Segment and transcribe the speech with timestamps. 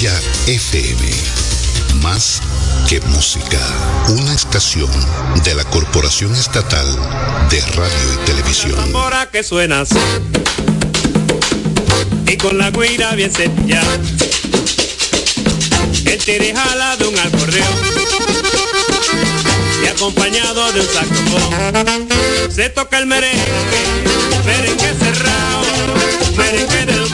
[0.00, 1.10] FM.
[2.02, 2.40] Más
[2.88, 3.58] que música.
[4.10, 4.88] Una estación
[5.42, 6.86] de la Corporación Estatal
[7.50, 8.76] de Radio y Televisión.
[8.76, 9.98] Tambora que suena así.
[12.28, 13.32] Y con la guira bien
[13.66, 13.82] ya.
[16.04, 17.74] El tire jala de un acordeón.
[19.82, 22.52] Y acompañado de un saxofón.
[22.54, 23.42] Se toca el merengue,
[24.46, 25.64] merengue cerrado,
[26.36, 27.07] merengue del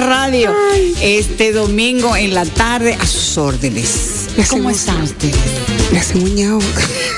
[0.00, 0.54] Radio
[1.02, 4.28] este domingo en la tarde a sus órdenes.
[4.48, 5.36] ¿Cómo están ustedes?
[5.98, 6.58] Hacemos ñao.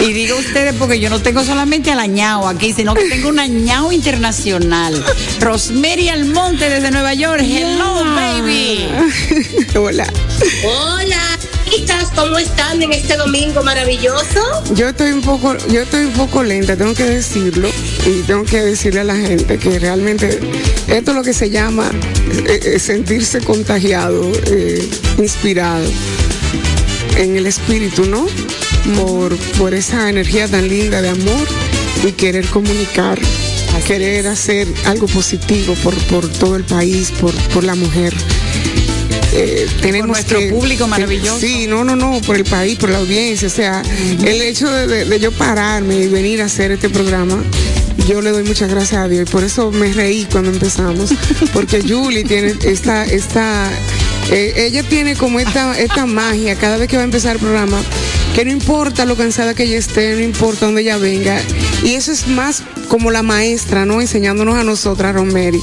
[0.01, 3.29] Y digo ustedes porque yo no tengo solamente a la ñao aquí, sino que tengo
[3.29, 5.05] una ñao internacional.
[5.41, 7.43] Rosemary Almonte desde Nueva York.
[7.45, 8.89] Hello, baby.
[9.77, 10.07] Hola.
[10.65, 11.39] Hola,
[11.71, 14.41] chicas, ¿cómo están en este domingo maravilloso?
[14.75, 17.71] Yo estoy un poco, yo estoy un poco lenta, tengo que decirlo,
[18.07, 20.39] y tengo que decirle a la gente que realmente
[20.89, 21.91] esto es lo que se llama
[22.49, 24.87] eh, eh, sentirse contagiado, eh,
[25.19, 25.85] inspirado
[27.17, 28.27] en el espíritu, ¿no?
[28.97, 31.47] Por, por esa energía tan linda de amor
[32.05, 33.21] y querer comunicar,
[33.87, 38.13] querer hacer algo positivo por, por todo el país, por, por la mujer.
[39.35, 41.39] Eh, tenemos nuestro que- público que- maravilloso.
[41.41, 43.49] Sí, no, no, no, por el país, por la audiencia.
[43.49, 43.83] O sea,
[44.25, 47.43] el hecho de, de- de yo pararme y venir a hacer este programa,
[48.07, 49.29] yo le doy muchas gracias a Dios.
[49.29, 51.13] Y por eso me reí cuando empezamos.
[51.53, 53.71] Porque Julie tiene esta, esta,
[54.31, 57.81] eh, ella tiene como esta, esta magia cada vez que va a empezar el programa,
[58.35, 61.41] que no importa lo cansada que ella esté, no importa dónde ella venga.
[61.83, 64.01] Y eso es más como la maestra, ¿no?
[64.01, 65.61] Enseñándonos a nosotras, Romery.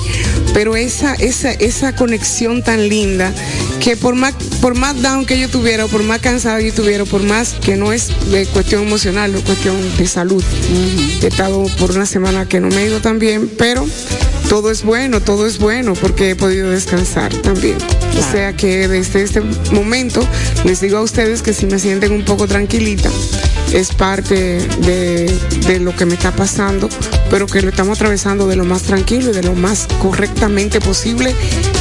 [0.54, 3.34] Pero esa, esa, esa conexión tan linda
[3.80, 7.06] que por más, por más down que yo tuviera, o por más cansada yo tuviera,
[7.06, 10.44] por más que no es de cuestión emocional, es cuestión de salud.
[11.21, 13.85] He estado por una semana que no me he ido tan bien, pero
[14.50, 17.77] todo es bueno, todo es bueno, porque he podido descansar también.
[18.17, 19.41] O sea que desde este
[19.71, 20.27] momento
[20.65, 23.09] les digo a ustedes que si me sienten un poco tranquilita,
[23.74, 24.36] es parte
[24.80, 25.31] de,
[25.68, 26.89] de lo que me está pasando,
[27.30, 31.33] pero que lo estamos atravesando de lo más tranquilo y de lo más correctamente posible,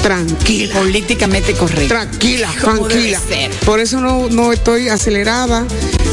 [0.02, 0.74] tranquila.
[0.74, 1.88] Políticamente correcto.
[1.88, 3.20] Tranquila, tranquila.
[3.64, 5.66] Por eso no, no estoy acelerada,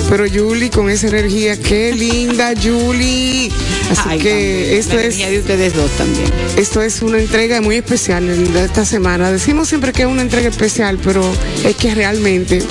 [0.10, 3.51] pero Julie con esa energía, qué linda Julie.
[3.92, 4.80] Así Ay, que también.
[4.80, 6.31] esto La es de ustedes dos también.
[6.57, 9.31] esto es una entrega muy especial de esta semana.
[9.31, 11.24] Decimos siempre que es una entrega especial, pero
[11.63, 12.63] es que realmente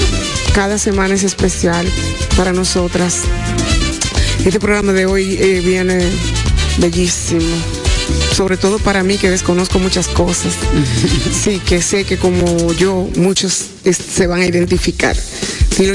[0.55, 1.87] cada semana es especial
[2.37, 3.23] para nosotras.
[4.45, 6.01] Este programa de hoy eh, viene
[6.79, 7.57] bellísimo.
[8.35, 10.53] Sobre todo para mí que desconozco muchas cosas.
[11.45, 15.15] Sí, que sé que como yo, muchos es- se van a identificar.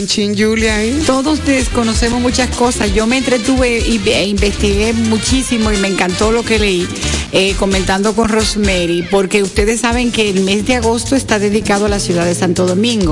[0.07, 1.01] Chin, Julia, ahí.
[1.07, 2.93] Todos desconocemos muchas cosas.
[2.93, 6.87] Yo me entretuve y e investigué muchísimo y me encantó lo que leí
[7.31, 11.89] eh, comentando con Rosemary, porque ustedes saben que el mes de agosto está dedicado a
[11.89, 13.11] la ciudad de Santo Domingo.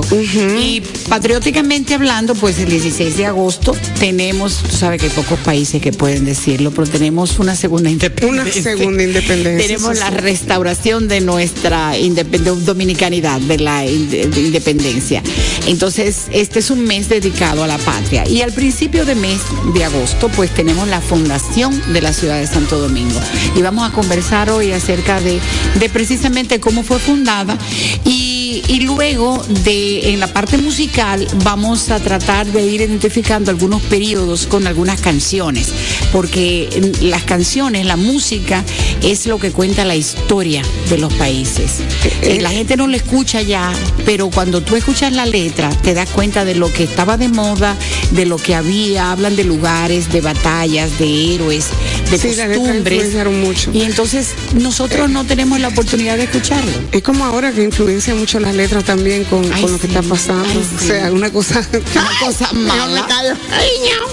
[0.60, 5.80] Y patrióticamente hablando, pues el 16 de agosto tenemos, tú sabes que hay pocos países
[5.82, 8.42] que pueden decirlo, pero tenemos una segunda independencia.
[8.42, 15.22] Una segunda independencia, Tenemos la restauración de nuestra independ- dominicanidad, de la inde- de independencia.
[15.66, 18.26] Entonces, este es un mes dedicado a la patria.
[18.28, 19.38] Y al principio de mes
[19.74, 23.20] de agosto, pues tenemos la fundación de la ciudad de Santo Domingo.
[23.56, 25.38] Y vamos a conversar hoy acerca de,
[25.78, 27.58] de precisamente cómo fue fundada.
[28.06, 33.82] Y, y luego de en la parte musical vamos a tratar de ir identificando algunos
[33.82, 35.68] periodos con algunas canciones,
[36.10, 38.64] porque las canciones, la música
[39.02, 41.80] es lo que cuenta la historia de los países.
[42.22, 43.70] Eh, la gente no lo escucha ya,
[44.06, 47.76] pero cuando tú escuchas la letra te das cuenta de lo que estaba de moda,
[48.12, 51.66] de lo que había, hablan de lugares, de batallas, de héroes,
[52.10, 52.92] de Sí, las letras costumbres.
[52.94, 53.70] influenciaron mucho.
[53.72, 56.70] Y entonces nosotros no tenemos la oportunidad de escucharlo.
[56.92, 60.02] Es como ahora que influencia mucho las letras también con, Ay, con lo que está
[60.02, 60.48] pasando.
[60.48, 61.66] ay, O sea, una cosa.
[61.72, 63.06] Una cosa mala.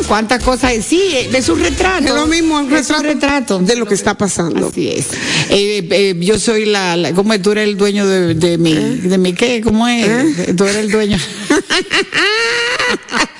[0.08, 0.74] ¿Cuántas cosas?
[0.88, 1.02] Sí,
[1.32, 2.06] de su retrato.
[2.06, 3.60] Es lo mismo, un De su retrato retrato.
[3.60, 4.68] de lo que está pasando.
[4.68, 5.06] Así es.
[5.50, 7.42] Eh, eh, yo soy la, la- ¿cómo es?
[7.42, 10.56] Tú eres el dueño de, de mi, de mi qué, ¿cómo es?
[10.56, 11.18] Tú eres el dueño.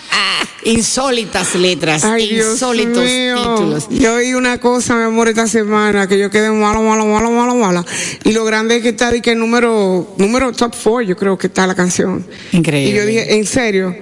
[0.66, 3.88] Insólitas letras, Ay, insólitos títulos.
[3.92, 7.54] Yo oí una cosa, mi amor, esta semana, que yo quedé malo, malo, malo, malo,
[7.54, 7.86] malo.
[8.24, 11.38] Y lo grande es que está, de que el número, número top four, yo creo
[11.38, 12.26] que está la canción.
[12.52, 12.92] Increíble.
[12.92, 13.96] Y yo dije, ¿en serio?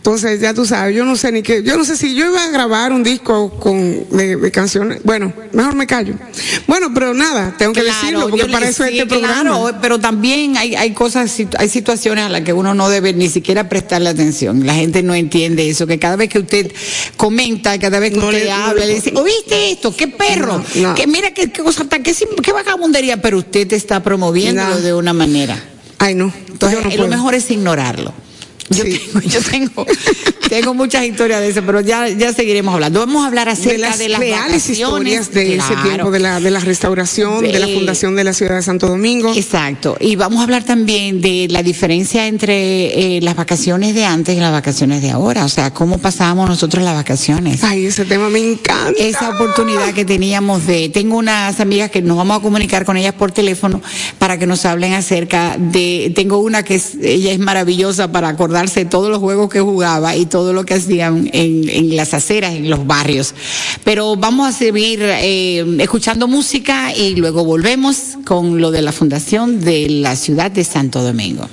[0.00, 2.42] Entonces, ya tú sabes, yo no sé ni qué, yo no sé si yo iba
[2.42, 5.00] a grabar un disco con, de, de canciones.
[5.04, 6.14] Bueno, mejor me callo.
[6.66, 9.42] Bueno, pero nada, tengo que Claro, decirlo, porque para eso es sí, este programa.
[9.42, 13.28] claro, pero también hay, hay cosas, hay situaciones a las que uno no debe ni
[13.28, 14.64] siquiera prestarle atención.
[14.64, 16.72] La gente no entiende eso, que cada vez que usted
[17.18, 19.94] comenta, cada vez que No usted le- no habla, le- le dice, ¿oíste esto?
[19.94, 20.64] ¿Qué perro?
[20.76, 20.94] No.
[20.94, 24.94] Que mira qué, qué cosa tan, qué, qué vagabundería, pero usted te está promoviéndolo de
[24.94, 25.62] una manera.
[25.98, 26.32] Ay, no.
[26.48, 28.14] Entonces, yo no lo mejor es ignorarlo.
[28.70, 29.00] Yo Sí.
[29.12, 29.86] tengo, yo tengo,
[30.48, 33.00] tengo muchas historias de eso, pero ya, ya seguiremos hablando.
[33.00, 36.38] Vamos a hablar acerca de las, de las reales historias de ese tiempo de la,
[36.38, 39.32] de la restauración, de la fundación de la ciudad de Santo Domingo.
[39.34, 39.96] Exacto.
[39.98, 44.40] Y vamos a hablar también de la diferencia entre eh, las vacaciones de antes y
[44.40, 45.44] las vacaciones de ahora.
[45.44, 47.64] O sea, cómo pasábamos nosotros las vacaciones.
[47.64, 48.92] Ay, ese tema me encanta.
[49.02, 53.14] Esa oportunidad que teníamos de, tengo unas amigas que nos vamos a comunicar con ellas
[53.14, 53.82] por teléfono
[54.18, 58.84] para que nos hablen acerca de, tengo una que es, ella es maravillosa para acordarse
[58.84, 62.54] de todos los juegos que jugaba y todo lo que hacían en, en las aceras,
[62.54, 63.34] en los barrios.
[63.84, 69.60] Pero vamos a seguir eh, escuchando música y luego volvemos con lo de la fundación
[69.60, 71.48] de la ciudad de Santo Domingo.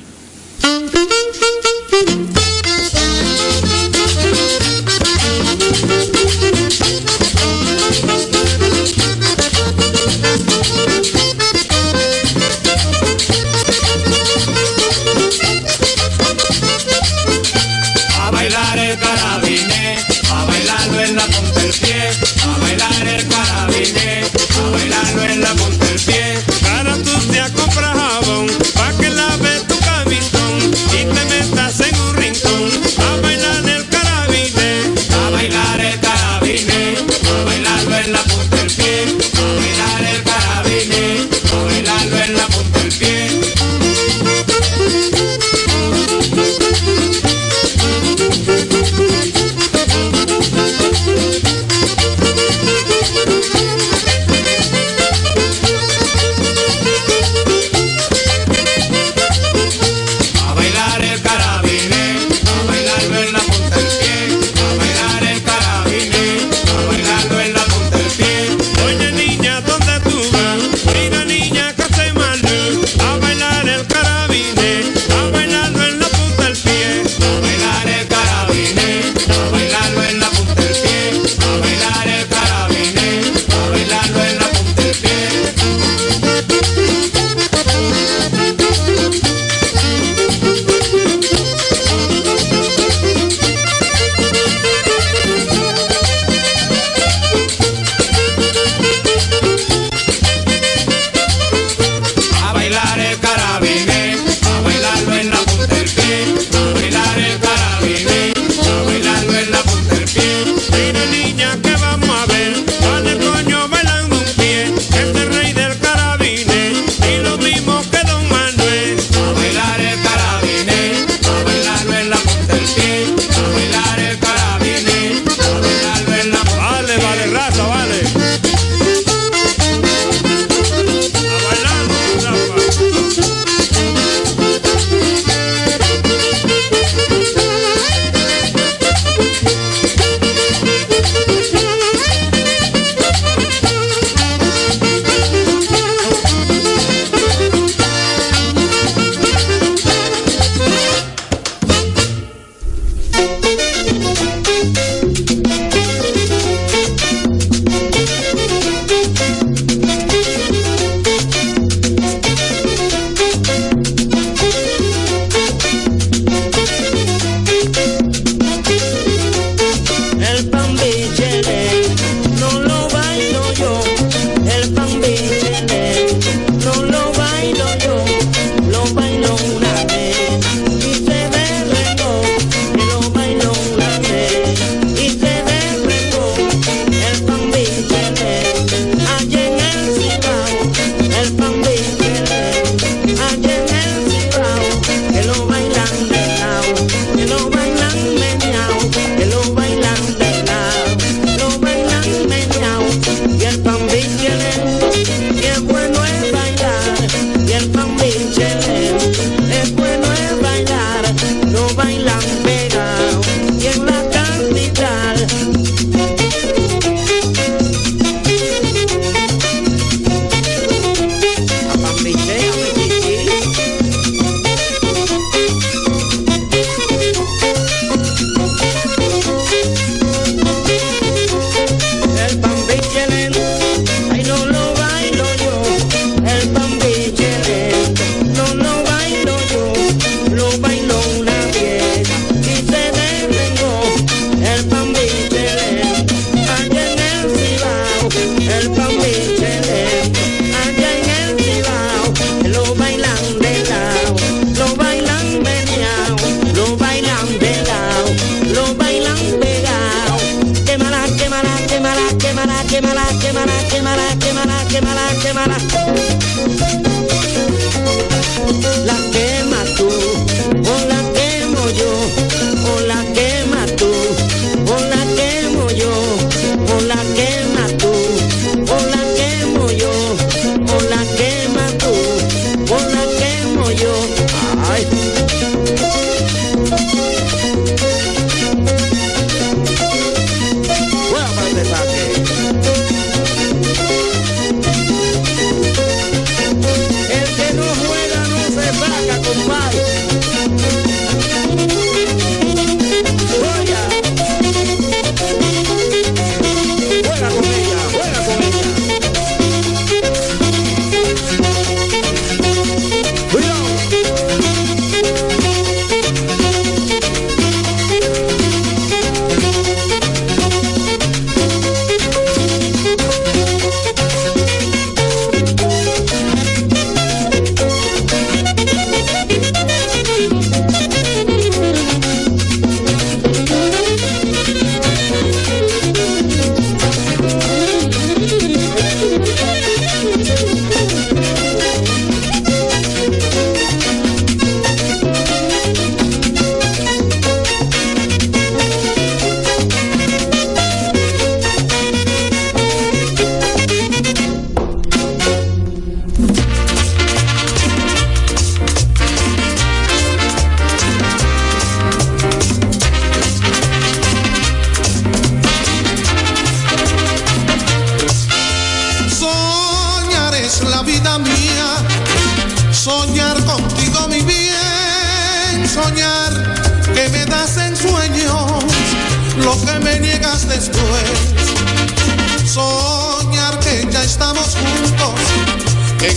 [21.70, 26.57] a bailar el carabiné, a bailarlo en la punta del pie.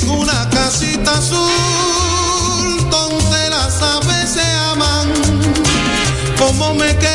[0.04, 5.12] una casita azul donde las aves se aman.
[6.38, 7.09] ¿Cómo me quedo?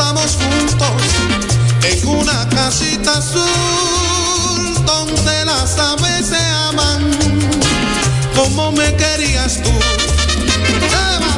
[0.00, 1.02] estamos juntos
[1.82, 6.38] en una casita azul donde las aves se
[6.68, 7.10] aman.
[8.34, 9.70] Como me querías tú.
[10.88, 11.32] ¡Eva!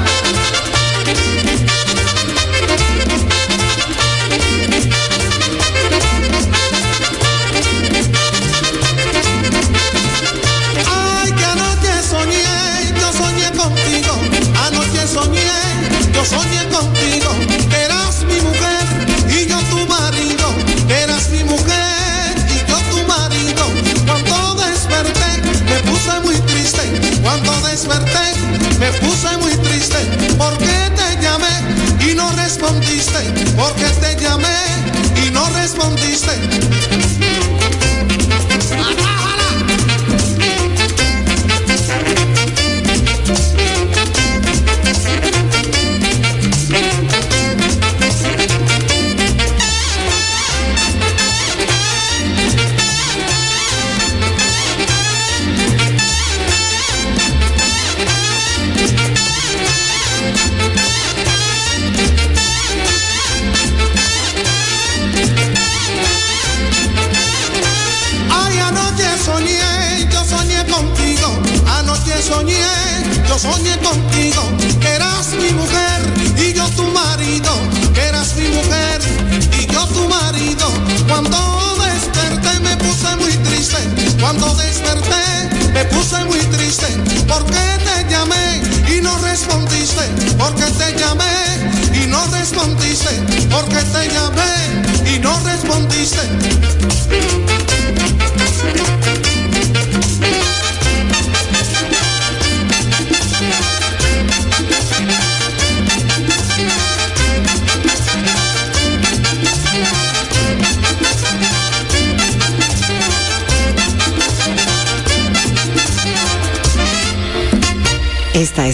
[28.83, 29.99] me puse muy triste
[30.37, 33.21] porque te llamé y no respondiste,
[33.57, 34.59] porque te llamé
[35.25, 36.33] y no respondiste,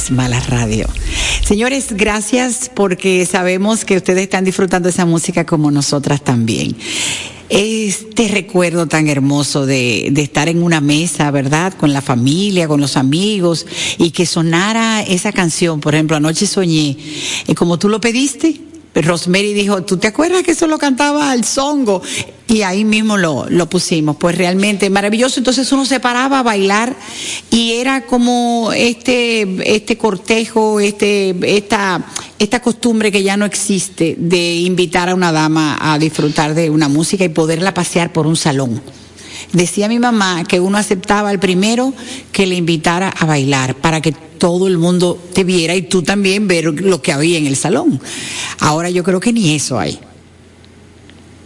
[0.08, 0.86] Las Malas Radio.
[1.44, 6.76] Señores, gracias porque sabemos que ustedes están disfrutando esa música como nosotras también
[7.50, 11.72] este recuerdo tan hermoso de, de, estar en una mesa, ¿verdad?
[11.72, 13.64] Con la familia, con los amigos,
[13.96, 15.80] y que sonara esa canción.
[15.80, 16.98] Por ejemplo, anoche soñé,
[17.46, 18.60] y como tú lo pediste,
[19.02, 22.02] Rosemary dijo, ¿tú te acuerdas que eso lo cantaba al songo?
[22.46, 25.38] Y ahí mismo lo, lo pusimos, pues realmente maravilloso.
[25.40, 26.96] Entonces uno se paraba a bailar
[27.50, 32.04] y era como este, este cortejo, este, esta,
[32.38, 36.88] esta costumbre que ya no existe de invitar a una dama a disfrutar de una
[36.88, 38.80] música y poderla pasear por un salón.
[39.52, 41.94] Decía mi mamá que uno aceptaba al primero
[42.32, 46.48] que le invitara a bailar para que todo el mundo te viera y tú también
[46.48, 48.00] ver lo que había en el salón.
[48.58, 49.98] Ahora yo creo que ni eso hay.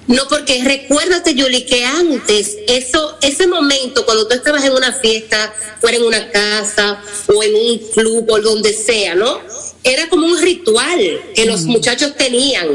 [0.09, 5.55] No, porque recuérdate, Yuli, que antes, eso, ese momento, cuando tú estabas en una fiesta,
[5.81, 7.01] fuera en una casa
[7.35, 9.39] o en un club o donde sea, ¿no?
[9.85, 11.01] Era como un ritual
[11.35, 12.67] que los muchachos tenían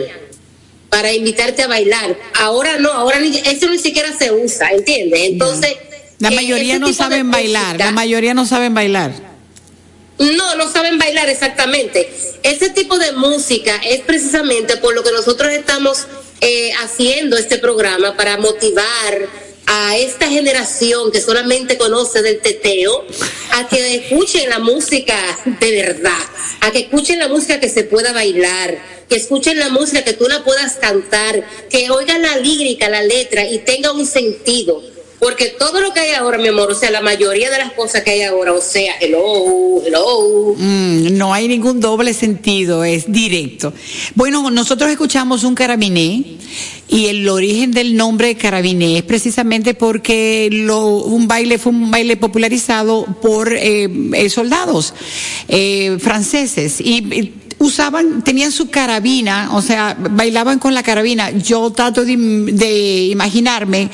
[0.90, 2.18] para invitarte a bailar.
[2.40, 5.20] Ahora no, ahora ni, eso ni siquiera se usa, ¿entiendes?
[5.26, 5.76] Entonces.
[6.20, 9.27] La eh, mayoría no saben bailar, música- la mayoría no saben bailar.
[10.20, 12.10] No, no saben bailar exactamente.
[12.44, 16.08] Ese tipo de música es precisamente por lo que nosotros estamos
[16.42, 19.28] eh, haciendo este programa para motivar
[19.68, 23.06] a esta generación que solamente conoce del teteo
[23.52, 26.20] a que escuchen la música de verdad,
[26.62, 28.78] a que escuchen la música que se pueda bailar,
[29.10, 33.46] que escuchen la música que tú la puedas cantar, que oigan la lírica, la letra
[33.46, 34.82] y tenga un sentido.
[35.20, 38.04] Porque todo lo que hay ahora, mi amor, o sea, la mayoría de las cosas
[38.04, 43.74] que hay ahora, o sea, hello, hello, Mm, no hay ningún doble sentido, es directo.
[44.16, 46.24] Bueno, nosotros escuchamos un carabiné
[46.88, 52.18] y el origen del nombre carabiné es precisamente porque lo, un baile fue un baile
[52.18, 54.94] popularizado por eh, eh, soldados
[55.48, 61.32] eh, franceses y, y usaban, tenían su carabina, o sea, bailaban con la carabina.
[61.32, 63.90] Yo trato de, im- de imaginarme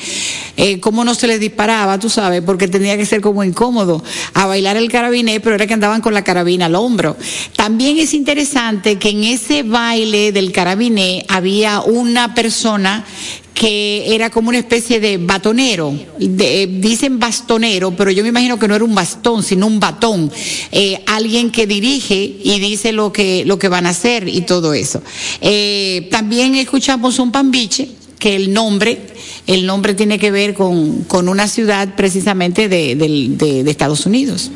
[0.56, 4.46] eh, cómo no se les disparaba, tú sabes, porque tenía que ser como incómodo a
[4.46, 7.16] bailar el carabiné, pero era que andaban con la carabina al hombro.
[7.56, 13.04] También es interesante que en ese baile del carabiné había una persona
[13.54, 18.66] que era como una especie de batonero, eh, dicen bastonero, pero yo me imagino que
[18.66, 20.30] no era un bastón, sino un batón,
[20.72, 24.74] Eh, alguien que dirige y dice lo que, lo que van a hacer y todo
[24.74, 25.00] eso.
[25.40, 27.88] Eh, también escuchamos un pambiche,
[28.18, 28.98] que el nombre,
[29.46, 34.50] el nombre tiene que ver con, con una ciudad precisamente de, de- de Estados Unidos.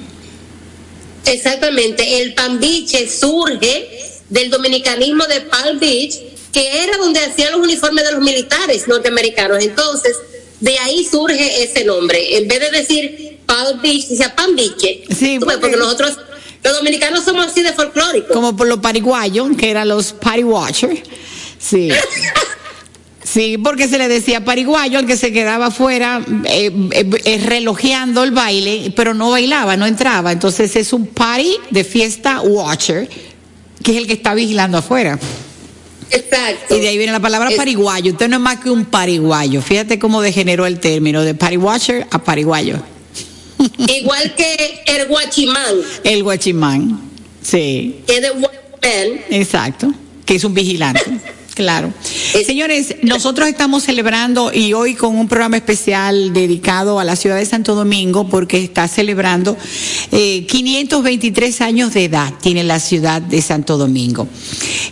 [1.25, 3.87] Exactamente, el pambiche surge
[4.31, 6.15] del dominicanismo de Palm Beach,
[6.59, 9.63] que era donde hacían los uniformes de los militares norteamericanos.
[9.63, 10.17] Entonces,
[10.59, 12.37] de ahí surge ese nombre.
[12.37, 15.05] En vez de decir Palm Beach, decía pambiche.
[15.09, 16.19] Sí, Tú ves, porque- porque nosotros,
[16.65, 18.33] los dominicanos somos así de folclóricos.
[18.33, 21.01] como por los pariguayos, que eran los party watchers.
[21.61, 21.91] Sí.
[23.23, 28.25] Sí, porque se le decía pariguayo al que se quedaba afuera eh, eh, eh, relojeando
[28.25, 30.33] el baile, pero no bailaba, no entraba.
[30.33, 33.07] Entonces es un party de fiesta watcher,
[33.83, 35.19] que es el que está vigilando afuera.
[36.11, 36.77] Exacto.
[36.77, 38.13] Y de ahí viene la palabra pariguayo.
[38.13, 39.61] Usted no es más que un pariguayo.
[39.63, 42.77] Fíjate cómo degeneró el término de party watcher a pariguayo.
[43.79, 47.01] Igual que el guachimán, El guachimán.
[47.43, 48.01] Sí.
[48.07, 49.25] que es de.
[49.31, 49.93] Exacto,
[50.25, 51.03] que es un vigilante.
[51.59, 51.93] Claro.
[52.37, 57.35] Es- Señores, nosotros estamos celebrando y hoy con un programa especial dedicado a la ciudad
[57.35, 59.57] de Santo Domingo porque está celebrando
[60.13, 64.29] eh, 523 años de edad tiene la ciudad de Santo Domingo.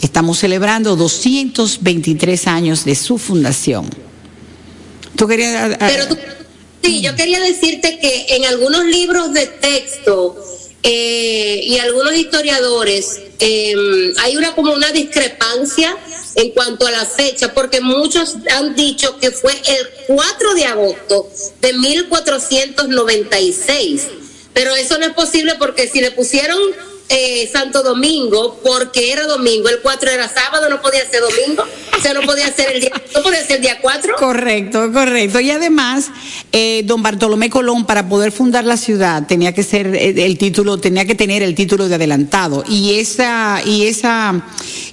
[0.00, 3.90] Estamos celebrando 223 años de su fundación.
[5.16, 5.76] ¿Tú querías...
[5.76, 6.04] Pero
[6.84, 10.36] sí, yo quería decirte que en algunos libros de texto
[10.88, 13.74] eh, y algunos historiadores eh,
[14.18, 15.96] hay una como una discrepancia
[16.36, 21.28] en cuanto a la fecha, porque muchos han dicho que fue el 4 de agosto
[21.60, 24.06] de 1496.
[24.54, 26.56] Pero eso no es posible porque si le pusieron
[27.08, 31.64] eh, Santo Domingo porque era domingo, el 4 era sábado, no podía ser domingo,
[31.96, 34.14] o sea, no podía ser el día, no podía el día 4.
[34.18, 35.40] Correcto, correcto.
[35.40, 36.10] Y además,
[36.52, 40.78] eh, don Bartolomé Colón, para poder fundar la ciudad, tenía que ser eh, el título,
[40.78, 42.64] tenía que tener el título de adelantado.
[42.68, 44.44] Y esa, y esa,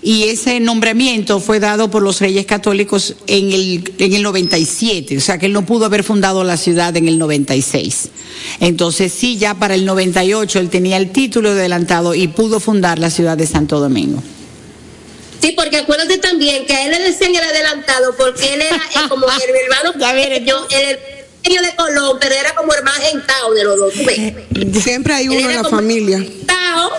[0.02, 5.18] y ese nombramiento fue dado por los Reyes Católicos en el, en el 97.
[5.18, 8.10] O sea que él no pudo haber fundado la ciudad en el 96.
[8.60, 13.00] Entonces, sí, ya para el 98 él tenía el título de adelantado y pudo fundar
[13.00, 14.22] la ciudad de Santo Domingo.
[15.44, 19.10] Sí, porque acuérdate también que a él le decían el adelantado porque él era eh,
[19.10, 19.92] como el hermano
[20.46, 20.98] yo, el
[21.42, 23.94] pequeño de Colón, pero era como el más gentado de los dos.
[23.94, 24.82] ¿tú ves?
[24.82, 26.20] Siempre hay uno en la familia.
[26.20, 26.92] gentao,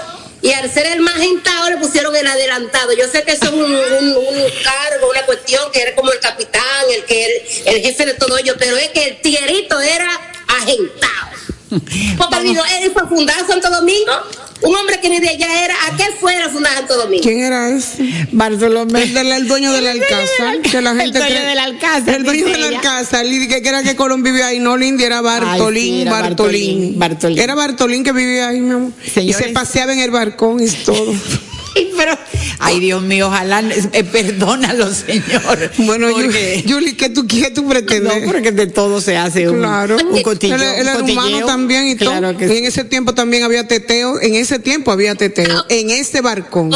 [0.43, 2.93] y al ser el más gentado le pusieron el adelantado.
[2.93, 6.21] Yo sé que eso es un, un- un cargo, una cuestión que era como el
[6.21, 6.63] capitán,
[6.95, 7.33] el que el,
[7.77, 10.11] el jefe de todo ello, pero es que el tierito era
[10.49, 11.31] agentado.
[12.19, 14.13] Porque dijo, él fue a fundar Santo Domingo,
[14.62, 17.23] un hombre que ni de allá era, ¿a qué fuera fundar Santo Domingo?
[17.23, 18.27] ¿Quién era ese?
[18.33, 19.03] Bartolomé.
[19.03, 22.23] El, del- el dueño del Alcázar, que la El gente dueño cree- del Alcázar, El
[22.25, 22.64] dueño del.
[22.75, 26.11] Alcázar, y que era que Colón vivía ahí, no Lindy, era Bartolín, Ay, sí, era
[26.12, 26.99] Bartolín.
[26.99, 27.38] Bartolín, Bartolín.
[27.40, 28.93] Era Bartolín que vivía ahí, mi amor.
[29.17, 31.12] Y se paseaba en el barcón y todo.
[31.77, 32.19] Ay, Pero,
[32.59, 33.61] ay, Dios mío, ojalá,
[33.93, 35.71] eh, perdónalo, señor.
[35.79, 38.25] Bueno, Porque- Yuli, ¿qué tú, qué tú No, pretendes?
[38.27, 40.55] porque de todo se hace un, Claro, un cotillo.
[40.57, 41.47] humano cotilleo.
[41.47, 42.39] también y Claro todo.
[42.39, 46.21] que Y en ese tiempo también había teteo, en ese tiempo había teteo, en ese
[46.21, 46.71] barcón.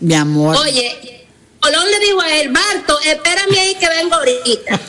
[0.00, 0.56] Mi amor.
[0.56, 1.26] Oye,
[1.60, 4.80] Colón le dijo a él, Barto, espérame ahí que vengo ahorita.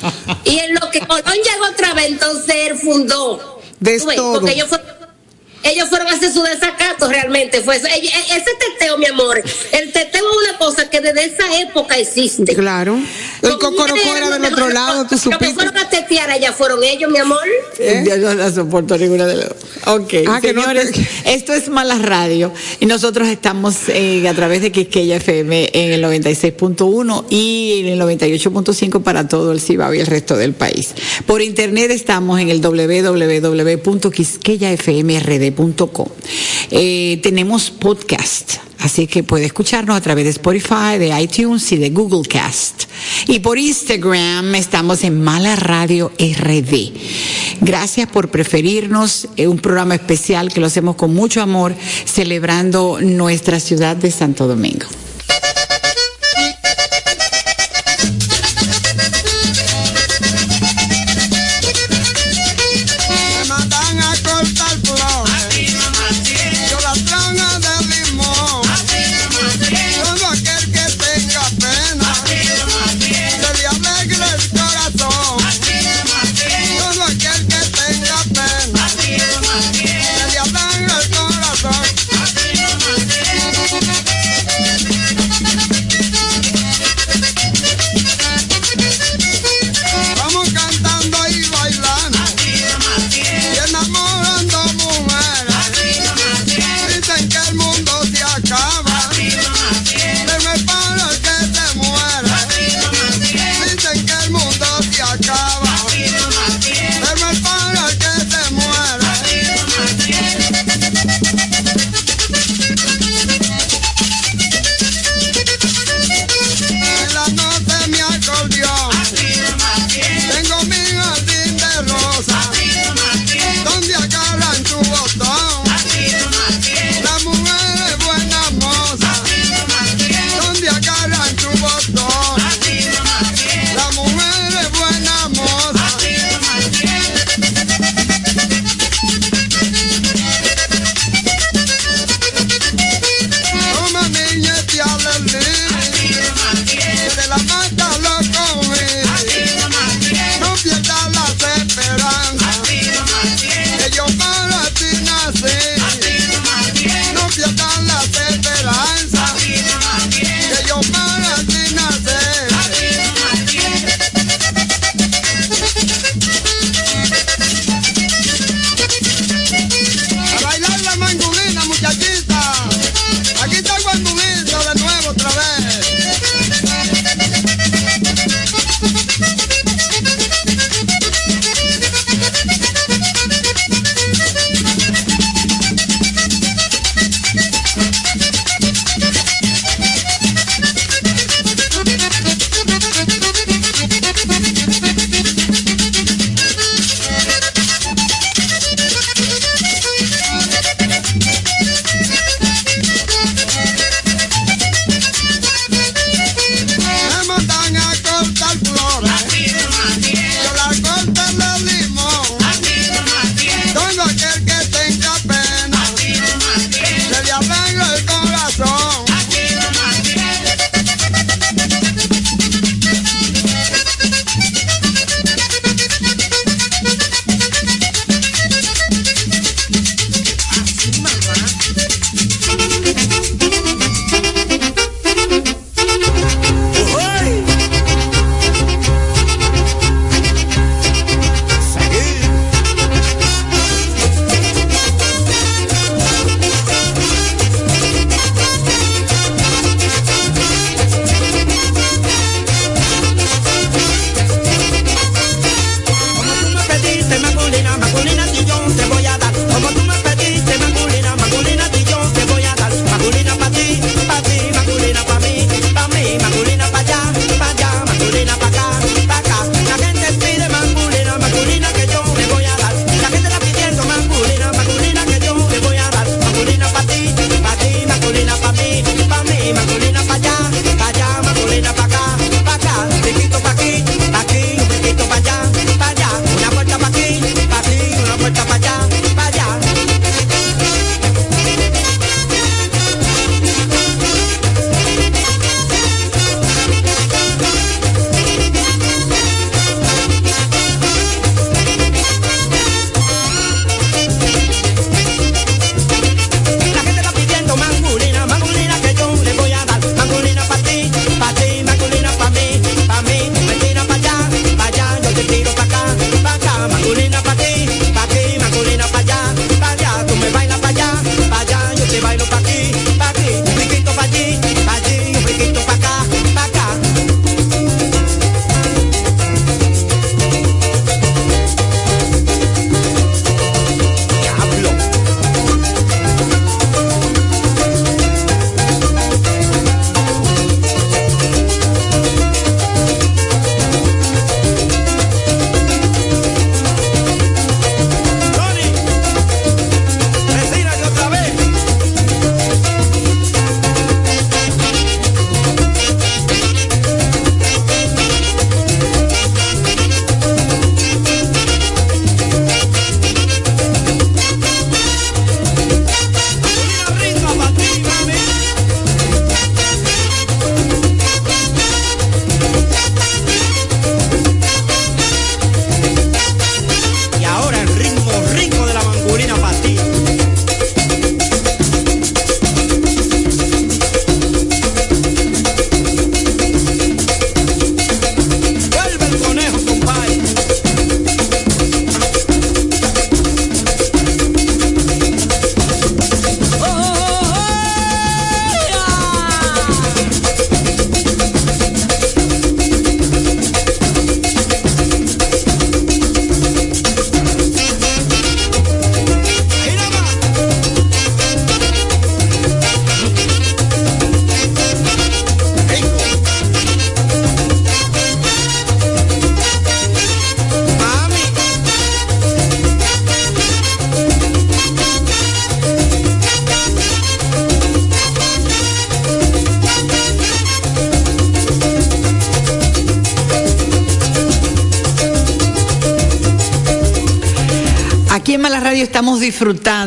[0.46, 3.62] y en lo que Colón llegó otra vez, entonces él fundó.
[4.16, 4.40] Todo.
[4.40, 4.88] Porque ellos fueron,
[5.66, 7.62] ellos fueron a hacer su desacato realmente.
[7.62, 7.88] Fue eso.
[7.88, 12.56] Ese teteo, mi amor, el teteo es una cosa que desde esa época existe.
[12.56, 12.98] Claro.
[13.42, 15.54] El cocorocó era eran del otro lado, tú Los que supiste.
[15.56, 17.40] fueron a tetear allá fueron ellos, mi amor.
[17.80, 18.04] ¿Eh?
[18.08, 19.58] Yo no la soporto ninguna de las dos.
[19.88, 24.34] Ok, Ah, que no señores, te- esto es Malas Radio y nosotros estamos eh, a
[24.34, 29.94] través de Quisqueya FM en el 96.1 y en el 98.5 para todo el Cibao
[29.94, 30.90] y el resto del país.
[31.26, 35.55] Por internet estamos en el www.quisqueyafmrd.com.
[36.72, 41.90] Eh, tenemos podcast, así que puede escucharnos a través de Spotify, de iTunes y de
[41.90, 42.84] Google Cast.
[43.28, 46.92] Y por Instagram estamos en Mala Radio RD.
[47.62, 49.28] Gracias por preferirnos.
[49.38, 54.48] Es un programa especial que lo hacemos con mucho amor, celebrando nuestra ciudad de Santo
[54.48, 54.86] Domingo.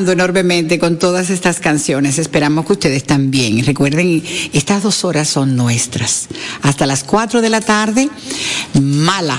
[0.06, 2.18] Enormemente con todas estas canciones.
[2.18, 3.64] Esperamos que ustedes también.
[3.64, 6.28] Recuerden, estas dos horas son nuestras.
[6.62, 8.08] Hasta las 4 de la tarde,
[8.80, 9.38] Mala,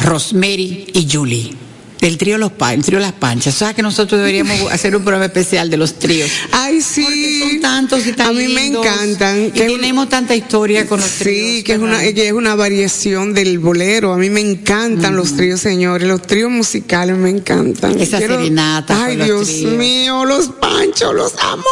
[0.00, 1.54] Rosemary y Julie.
[2.00, 3.54] El trío, los pa- Las Panchas.
[3.54, 6.28] O sea que nosotros deberíamos hacer un programa especial de los tríos.
[7.64, 9.44] Tantos y tan A mí me lindos, encantan.
[9.46, 11.56] Y tenemos tanta historia con los tríos.
[11.56, 14.12] Sí, que es una, es una variación del bolero.
[14.12, 16.06] A mí me encantan los tríos, señores.
[16.06, 17.98] Los tríos musicales me encantan.
[17.98, 21.64] Esa serenata Ay, los Dios mío, los panchos, los amo.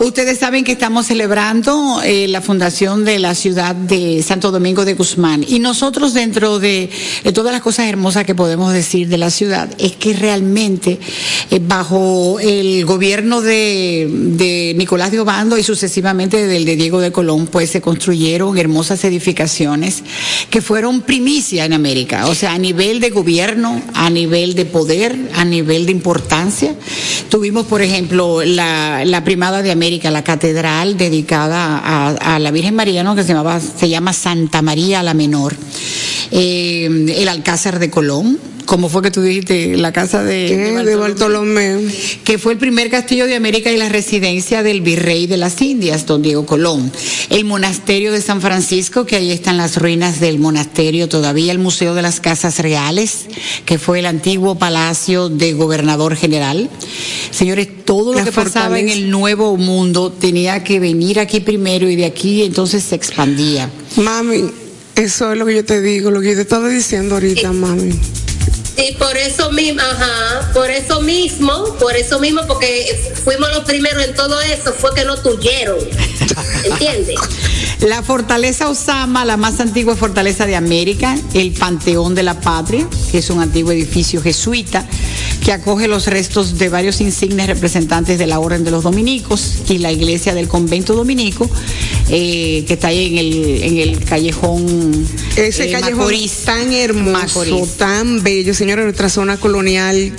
[0.00, 4.94] Ustedes saben que estamos celebrando eh, la fundación de la ciudad de Santo Domingo de
[4.94, 6.88] Guzmán y nosotros dentro de,
[7.34, 11.00] todas las cosas hermosas que podemos decir de la ciudad es que realmente
[11.50, 17.10] eh, bajo el gobierno de, de Nicolás de Obando y sucesivamente del de Diego de
[17.10, 20.04] Colón pues se construyeron hermosas edificaciones
[20.48, 25.16] que fueron primicia en América, o sea a nivel de gobierno, a nivel de poder,
[25.34, 26.76] a nivel de importancia.
[27.28, 32.74] Tuvimos por ejemplo la, la primada de América, la catedral dedicada a, a la Virgen
[32.74, 33.14] María, ¿no?
[33.16, 35.54] que se, llamaba, se llama Santa María la Menor,
[36.30, 36.84] Eh,
[37.16, 40.84] el Alcázar de Colón, como fue que tú dijiste, la casa de, ¿Qué?
[40.84, 41.78] De Bartolomé.
[42.22, 46.04] que fue el primer castillo de América y la residencia del virrey de las Indias,
[46.04, 46.92] don Diego Colón.
[47.30, 51.94] El monasterio de San Francisco, que ahí están las ruinas del monasterio todavía, el Museo
[51.94, 53.24] de las Casas Reales,
[53.64, 56.68] que fue el antiguo palacio de gobernador general.
[57.30, 59.77] Señores, todo lo La que pasaba en el nuevo mundo
[60.20, 63.70] tenía que venir aquí primero y de aquí entonces se expandía.
[63.96, 64.50] Mami,
[64.94, 67.92] eso es lo que yo te digo, lo que yo te estaba diciendo ahorita, mami.
[68.78, 74.04] Y por eso mismo, ajá, por eso mismo, por eso mismo, porque fuimos los primeros
[74.04, 75.78] en todo eso, fue que nos tuvieron.
[76.64, 77.16] ¿Entiendes?
[77.80, 83.18] La fortaleza Osama, la más antigua fortaleza de América, el Panteón de la Patria, que
[83.18, 84.86] es un antiguo edificio jesuita
[85.44, 89.78] que acoge los restos de varios insignes representantes de la Orden de los Dominicos y
[89.78, 91.48] la iglesia del convento dominico,
[92.10, 95.06] eh, que está ahí en el, en el callejón
[95.36, 96.32] Ese eh, callejón Macorís.
[96.44, 97.76] tan hermoso, Macorís.
[97.76, 100.12] tan bello, señora, nuestra zona colonial.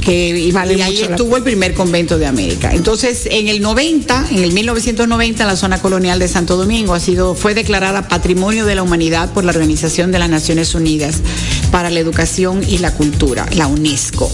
[0.00, 2.72] que y, Vale y ahí mucho la estuvo el primer convento de América.
[2.72, 7.36] Entonces, en el 90, en el 1990, la zona colonial de Santo Domingo ha sido
[7.36, 11.22] fue declarada Patrimonio de la Humanidad por la Organización de las Naciones Unidas
[11.70, 14.32] para la Educación y la Cultura, la UNESCO.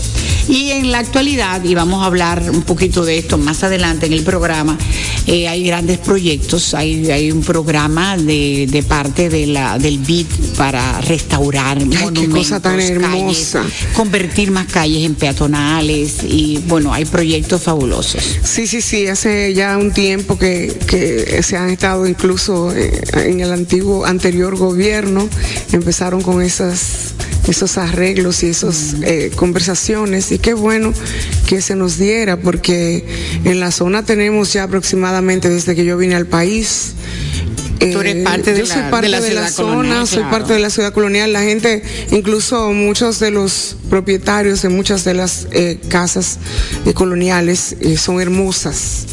[0.49, 4.13] Y en la actualidad, y vamos a hablar un poquito de esto más adelante en
[4.13, 4.77] el programa,
[5.27, 10.27] eh, hay grandes proyectos, hay, hay un programa de, de parte de la, del BID
[10.57, 13.65] para restaurar qué monumentos, cosa tan calles, hermosa.
[13.95, 18.23] convertir más calles en peatonales y bueno, hay proyectos fabulosos.
[18.43, 23.41] Sí, sí, sí, hace ya un tiempo que, que se han estado incluso eh, en
[23.41, 25.29] el antiguo, anterior gobierno,
[25.73, 27.15] empezaron con esas
[27.49, 30.93] esos arreglos y esas eh, conversaciones y qué bueno
[31.47, 33.05] que se nos diera porque
[33.45, 36.95] en la zona tenemos ya aproximadamente desde que yo vine al país
[37.79, 40.31] Tú eres parte de yo la- soy parte de la de zona, soy claro.
[40.31, 41.33] parte de la ciudad colonial.
[41.33, 46.39] La gente, incluso muchos de los propietarios de muchas de las eh, casas
[46.87, 49.07] eh, coloniales eh, son hermosas.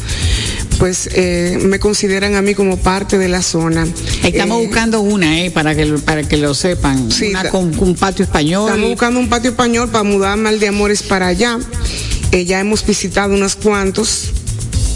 [0.80, 3.86] Pues eh, me consideran a mí como parte de la zona.
[4.24, 7.72] Estamos Eh, buscando una, eh, para que para que lo sepan, Sí, una da- con,
[7.74, 8.66] con un patio español.
[8.70, 11.58] Estamos buscando un patio español para mudarme al de Amores para allá.
[12.32, 14.30] Eh, ya hemos visitado unos cuantos,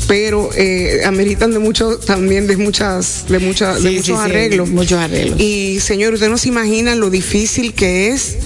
[0.09, 4.31] pero eh, ameritan de mucho, también de muchas, de muchas, de Sí, muchos sí, sí,
[4.31, 4.71] arreglos.
[4.71, 5.39] muchos arreglos.
[5.39, 8.37] Y señor, usted no se imagina lo difícil que es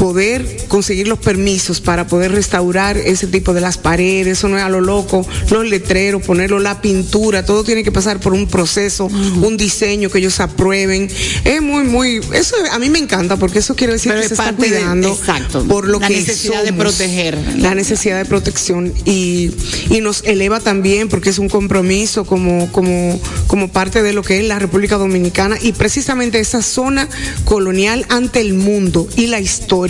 [0.00, 4.64] poder conseguir los permisos para poder restaurar ese tipo de las paredes, eso no es
[4.64, 9.04] a lo loco, los letreros, ponerlo, la pintura, todo tiene que pasar por un proceso,
[9.08, 11.10] un diseño que ellos aprueben.
[11.44, 14.28] Es muy, muy, eso a mí me encanta porque eso quiere decir Pero que es
[14.28, 17.36] se está parte de- cuidando exacto, por lo la que necesidad de proteger.
[17.58, 19.50] la necesidad de protección y,
[19.90, 24.38] y nos eleva también porque es un compromiso como, como, como parte de lo que
[24.40, 27.06] es la República Dominicana y precisamente esa zona
[27.44, 29.89] colonial ante el mundo y la historia.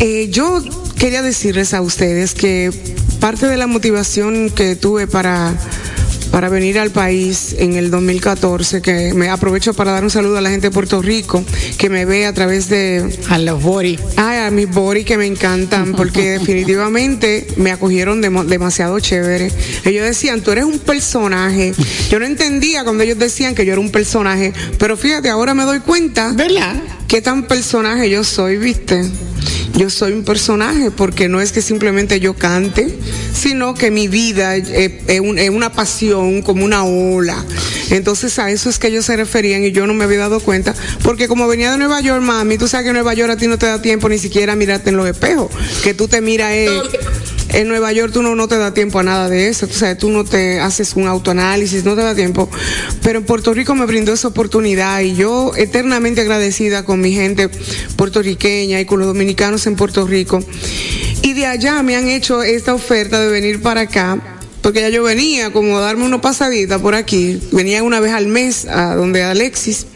[0.00, 0.62] Eh, yo
[0.98, 2.70] quería decirles a ustedes que
[3.20, 5.54] parte de la motivación que tuve para
[6.30, 10.40] para venir al país en el 2014, que me aprovecho para dar un saludo a
[10.40, 11.44] la gente de Puerto Rico,
[11.78, 13.98] que me ve a través de A los Bori.
[14.16, 19.50] Ay, a mis Bori que me encantan, porque definitivamente me acogieron demasiado chévere.
[19.84, 21.74] Ellos decían, tú eres un personaje.
[22.10, 25.64] Yo no entendía cuando ellos decían que yo era un personaje, pero fíjate, ahora me
[25.64, 26.76] doy cuenta ¿Verdad?
[27.08, 29.04] qué tan personaje yo soy, ¿viste?
[29.76, 32.98] Yo soy un personaje, porque no es que simplemente yo cante,
[33.34, 34.68] sino que mi vida es,
[35.06, 37.44] es un- es una pasión, como una ola.
[37.90, 40.74] Entonces a eso es que ellos se referían y yo no me había dado cuenta,
[41.02, 43.46] porque como venía de Nueva York, mami, tú sabes que en Nueva York a ti
[43.46, 45.50] no te da tiempo ni siquiera a mirarte en los espejos,
[45.82, 46.68] que tú te miras eh,
[47.52, 49.98] en Nueva York tú no, no te da tiempo a nada de eso, tú sabes,
[49.98, 52.48] tú no te haces un autoanálisis, no te da tiempo,
[53.02, 57.48] pero en Puerto Rico me brindó esa oportunidad y yo eternamente agradecida con mi gente
[57.96, 60.42] puertorriqueña y con los dominicanos en Puerto Rico.
[61.22, 65.02] Y de allá me han hecho esta oferta de venir para acá, porque ya yo
[65.02, 69.22] venía como a darme una pasadita por aquí, venía una vez al mes a donde
[69.22, 69.86] Alexis.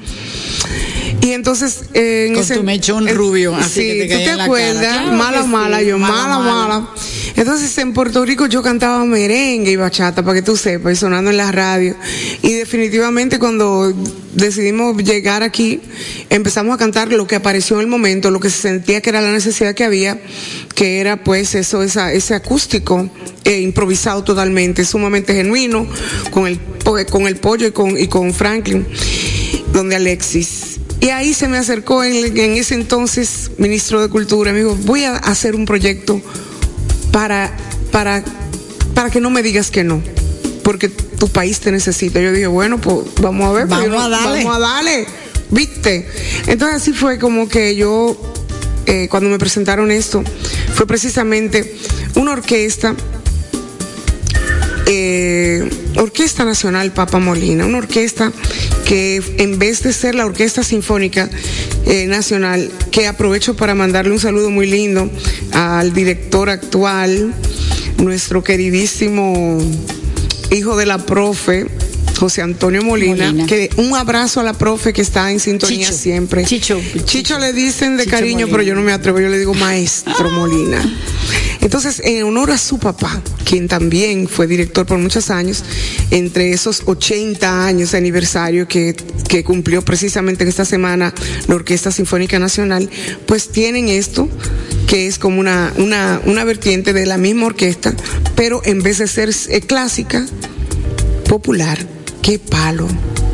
[1.24, 4.24] Y entonces eh, en Con ese tu mechón eh, rubio, así sí, que te tú
[4.24, 4.84] te acuerdas.
[4.84, 6.90] Claro mala, sí, mala, yo, mala, mala.
[7.34, 11.30] Entonces en Puerto Rico yo cantaba merengue y bachata, para que tú sepas, y sonando
[11.30, 11.96] en la radio.
[12.42, 13.94] Y definitivamente cuando
[14.34, 15.80] decidimos llegar aquí,
[16.28, 19.22] empezamos a cantar lo que apareció en el momento, lo que se sentía que era
[19.22, 20.20] la necesidad que había,
[20.74, 23.08] que era pues eso, esa, ese acústico
[23.44, 25.86] eh, improvisado totalmente, sumamente genuino,
[26.30, 26.60] con el,
[27.08, 28.86] con el pollo y con, y con Franklin,
[29.72, 30.63] donde Alexis.
[31.04, 35.04] Y ahí se me acercó en, en ese entonces ministro de Cultura, me dijo, voy
[35.04, 36.18] a hacer un proyecto
[37.12, 37.54] para,
[37.90, 38.24] para,
[38.94, 40.02] para que no me digas que no,
[40.62, 42.22] porque tu país te necesita.
[42.22, 44.44] Yo dije, bueno, pues vamos a ver, Vamos yo a darle.
[44.44, 45.06] vamos a darle,
[45.50, 46.08] ¿viste?
[46.46, 48.16] Entonces así fue como que yo,
[48.86, 50.24] eh, cuando me presentaron esto,
[50.72, 51.76] fue precisamente
[52.14, 52.96] una orquesta
[54.86, 58.32] eh, Orquesta Nacional Papa Molina, una orquesta
[58.84, 61.28] que en vez de ser la Orquesta Sinfónica
[61.86, 65.10] eh, Nacional, que aprovecho para mandarle un saludo muy lindo
[65.52, 67.34] al director actual,
[67.98, 69.58] nuestro queridísimo
[70.50, 71.66] hijo de la profe,
[72.24, 73.46] José Antonio Molina, Molina.
[73.46, 75.98] que un abrazo a la profe que está en sintonía Chicho.
[75.98, 76.44] siempre.
[76.46, 76.80] Chicho.
[77.04, 78.50] Chicho le dicen de Chicho cariño, Molina.
[78.50, 80.80] pero yo no me atrevo, yo le digo maestro Molina.
[81.60, 85.64] Entonces, en honor a su papá, quien también fue director por muchos años,
[86.10, 88.96] entre esos 80 años de aniversario que,
[89.28, 91.12] que cumplió precisamente en esta semana
[91.46, 92.88] la Orquesta Sinfónica Nacional,
[93.26, 94.30] pues tienen esto,
[94.86, 97.94] que es como una, una, una vertiente de la misma orquesta,
[98.34, 100.24] pero en vez de ser eh, clásica,
[101.28, 101.93] popular.
[102.24, 102.88] ¡Qué palo!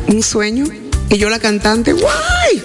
[0.07, 0.65] Un sueño.
[1.09, 2.63] Y yo la cantante, ¡guay!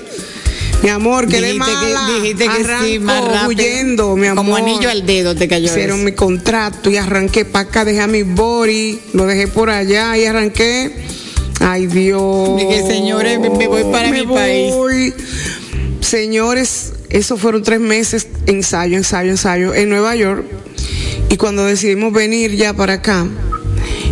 [0.83, 2.21] Mi amor, que de Dijiste que- mala.
[2.21, 3.49] dijiste que sí, Arranco más rápido.
[3.49, 4.45] huyendo, mi amor.
[4.45, 8.07] Como anillo al dedo te cayó Hicieron mi contrato y arranqué para acá, dejé a
[8.07, 10.93] mi body, lo dejé por allá y arranqué.
[11.61, 12.57] Ay, Dios.
[12.59, 15.15] Dije, señores, me- me voy para Me mi país.
[16.01, 20.45] Señores, esos fueron tres meses ensayo, ensayo, ensayo en Nueva York.
[21.31, 23.27] Y cuando decidimos venir ya para acá,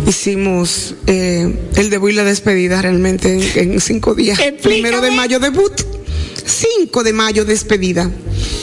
[0.07, 4.39] hicimos eh, el debut y la despedida realmente en, en cinco días.
[4.39, 4.73] Explícame.
[4.73, 5.73] Primero de mayo debut,
[6.45, 8.09] 5 de mayo despedida.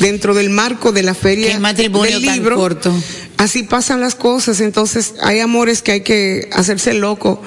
[0.01, 2.57] Dentro del marco de la feria matrimonio del tan libro.
[2.57, 2.93] corto.
[3.37, 7.43] Así pasan las cosas, entonces hay amores que hay que hacerse loco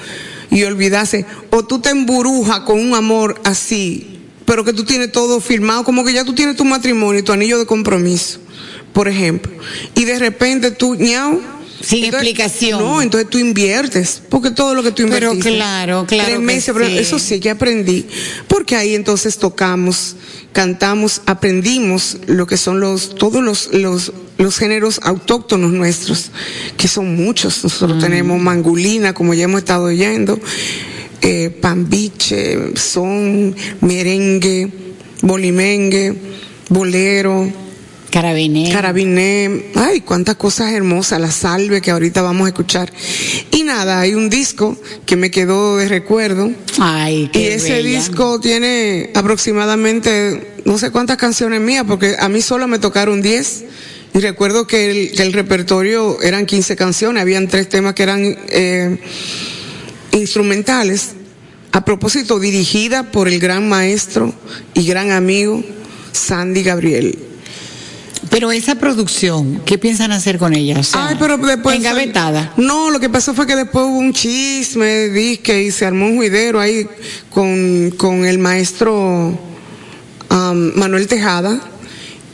[0.50, 1.24] y olvidarse.
[1.50, 6.04] O tú te emburujas con un amor así, pero que tú tienes todo firmado, como
[6.04, 8.40] que ya tú tienes tu matrimonio y tu anillo de compromiso,
[8.92, 9.52] por ejemplo.
[9.94, 11.40] Y de repente tú, ñau.
[11.86, 12.80] Sin explicación.
[12.80, 15.56] No, entonces tú inviertes, porque todo lo que tú Pero invertiste.
[15.56, 16.98] claro, claro Tres meses, pero sí.
[16.98, 18.06] eso sí que aprendí,
[18.48, 20.16] porque ahí entonces tocamos,
[20.52, 26.32] cantamos, aprendimos lo que son los, todos los, los, los géneros autóctonos nuestros,
[26.76, 27.58] que son muchos.
[27.58, 27.66] Mm.
[27.66, 30.40] Nosotros tenemos mangulina, como ya hemos estado oyendo,
[31.22, 34.68] eh, pambiche, son, merengue,
[35.22, 36.16] bolimengue,
[36.68, 37.48] bolero,
[38.16, 38.72] Carabiné.
[38.72, 42.90] Carabiné, ay, cuántas cosas hermosas, la salve que ahorita vamos a escuchar.
[43.50, 46.50] Y nada, hay un disco que me quedó de recuerdo.
[46.78, 47.88] Ay, Y qué ese bella.
[47.90, 53.64] disco tiene aproximadamente no sé cuántas canciones mías, porque a mí solo me tocaron 10.
[54.14, 58.22] Y recuerdo que el, que el repertorio eran 15 canciones, habían tres temas que eran
[58.24, 58.98] eh,
[60.12, 61.10] instrumentales.
[61.70, 64.32] A propósito, dirigida por el gran maestro
[64.72, 65.62] y gran amigo
[66.12, 67.18] Sandy Gabriel.
[68.36, 70.78] Pero esa producción, ¿qué piensan hacer con ella?
[70.78, 71.74] O sea, Ay, pero después.
[71.74, 72.52] Engavetada.
[72.58, 76.16] No, lo que pasó fue que después hubo un chisme, disque, y se armó un
[76.16, 76.86] juidero ahí
[77.30, 79.38] con, con el maestro
[80.28, 81.58] am, Manuel Tejada.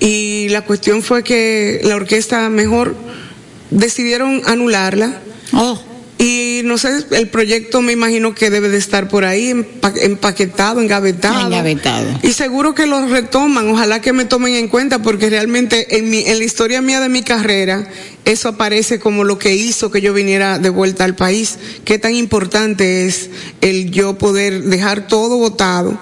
[0.01, 2.97] Y la cuestión fue que la orquesta mejor
[3.71, 5.21] decidieron anularla.
[5.53, 5.81] Oh,
[6.63, 10.81] Y no sé, el proyecto me imagino que debe de estar por ahí empa- empaquetado,
[10.81, 11.47] engavetado.
[11.47, 12.07] Engavetado.
[12.23, 16.21] Y seguro que lo retoman, ojalá que me tomen en cuenta, porque realmente en, mi,
[16.21, 17.89] en la historia mía de mi carrera,
[18.25, 21.59] eso aparece como lo que hizo que yo viniera de vuelta al país.
[21.85, 25.99] Qué tan importante es el yo poder dejar todo votado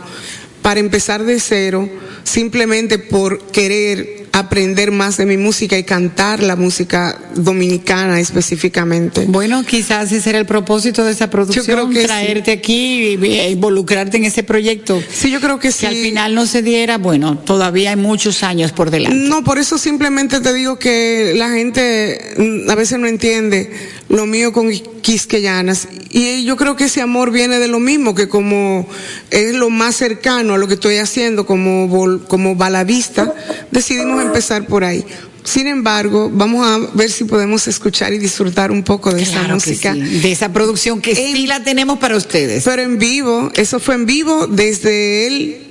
[0.61, 1.89] para empezar de cero,
[2.25, 9.25] simplemente por querer aprender más de mi música y cantar la música dominicana específicamente.
[9.27, 14.17] Bueno, quizás ese era el propósito de esa producción, creo que traerte aquí y involucrarte
[14.19, 15.03] en ese proyecto.
[15.13, 15.81] Sí, yo creo que sí.
[15.81, 19.17] Que al final no se diera, bueno, todavía hay muchos años por delante.
[19.17, 23.71] No, por eso simplemente te digo que la gente mm, a veces no entiende
[24.09, 25.89] lo mío con Quisqueyanas.
[26.11, 28.87] Y yo creo que ese amor viene de lo mismo, que como
[29.31, 33.35] es lo más cercano a lo que estoy haciendo como, como baladista,
[33.71, 35.05] decidimos empezar por ahí.
[35.43, 39.55] Sin embargo, vamos a ver si podemos escuchar y disfrutar un poco de esa Claro
[39.55, 39.95] música.
[39.95, 42.63] sí, de esa producción que sí la tenemos para ustedes.
[42.65, 45.67] Pero en vivo, eso fue en vivo desde el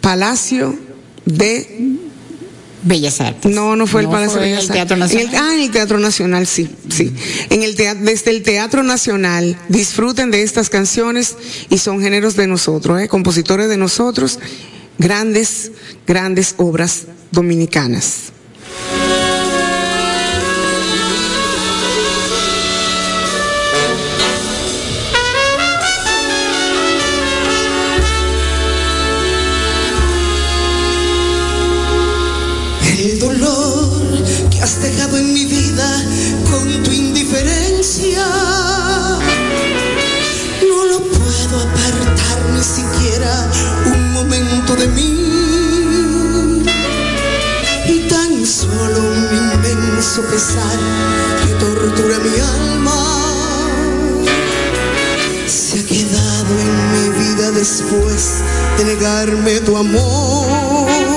[0.00, 0.76] Palacio
[1.24, 1.92] de
[2.82, 3.50] Bellas Artes.
[3.54, 5.12] No, no fue el Palacio de Bellas el Teatro Artes.
[5.12, 5.48] En el- Nacional.
[5.50, 7.12] ah, en el Teatro Nacional, sí, sí.
[7.50, 11.36] En el tea- desde el Teatro Nacional, disfruten de estas canciones
[11.70, 13.08] y son géneros de nosotros, ¿eh?
[13.08, 14.38] compositores de nosotros,
[14.98, 15.72] grandes,
[16.06, 18.32] grandes obras dominicanas.
[32.98, 35.33] El dolor que has dejado en
[48.84, 50.78] solo un inmenso pesar
[51.46, 53.00] que tortura mi alma.
[55.46, 58.42] Se ha quedado en mi vida después
[58.78, 61.13] de negarme tu amor.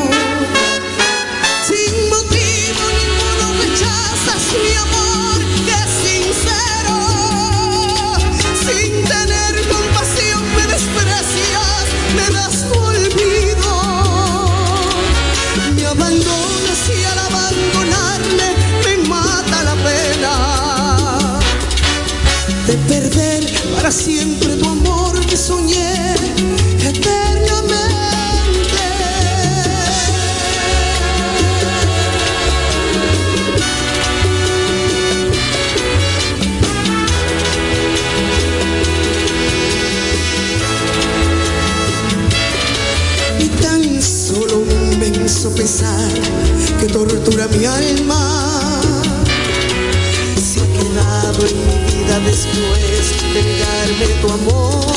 [52.19, 54.96] Después de negarme tu amor.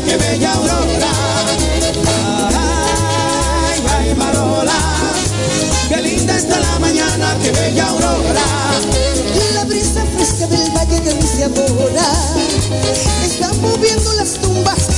[0.00, 1.12] mira qué bella aurora.
[3.68, 4.72] Ay, ay, Marola,
[5.88, 8.42] qué linda está la mañana, qué bella aurora.
[9.54, 12.12] La brisa fresca del valle de mis ahora
[13.24, 14.89] está moviendo las tumbas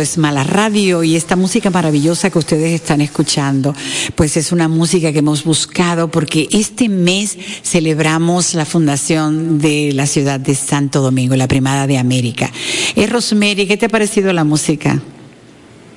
[0.00, 3.74] Es Mala Radio y esta música maravillosa que ustedes están escuchando,
[4.14, 10.06] pues es una música que hemos buscado porque este mes celebramos la fundación de la
[10.06, 12.50] ciudad de Santo Domingo, la primada de América.
[12.96, 15.02] Eh, Rosemary, ¿qué te ha parecido la música?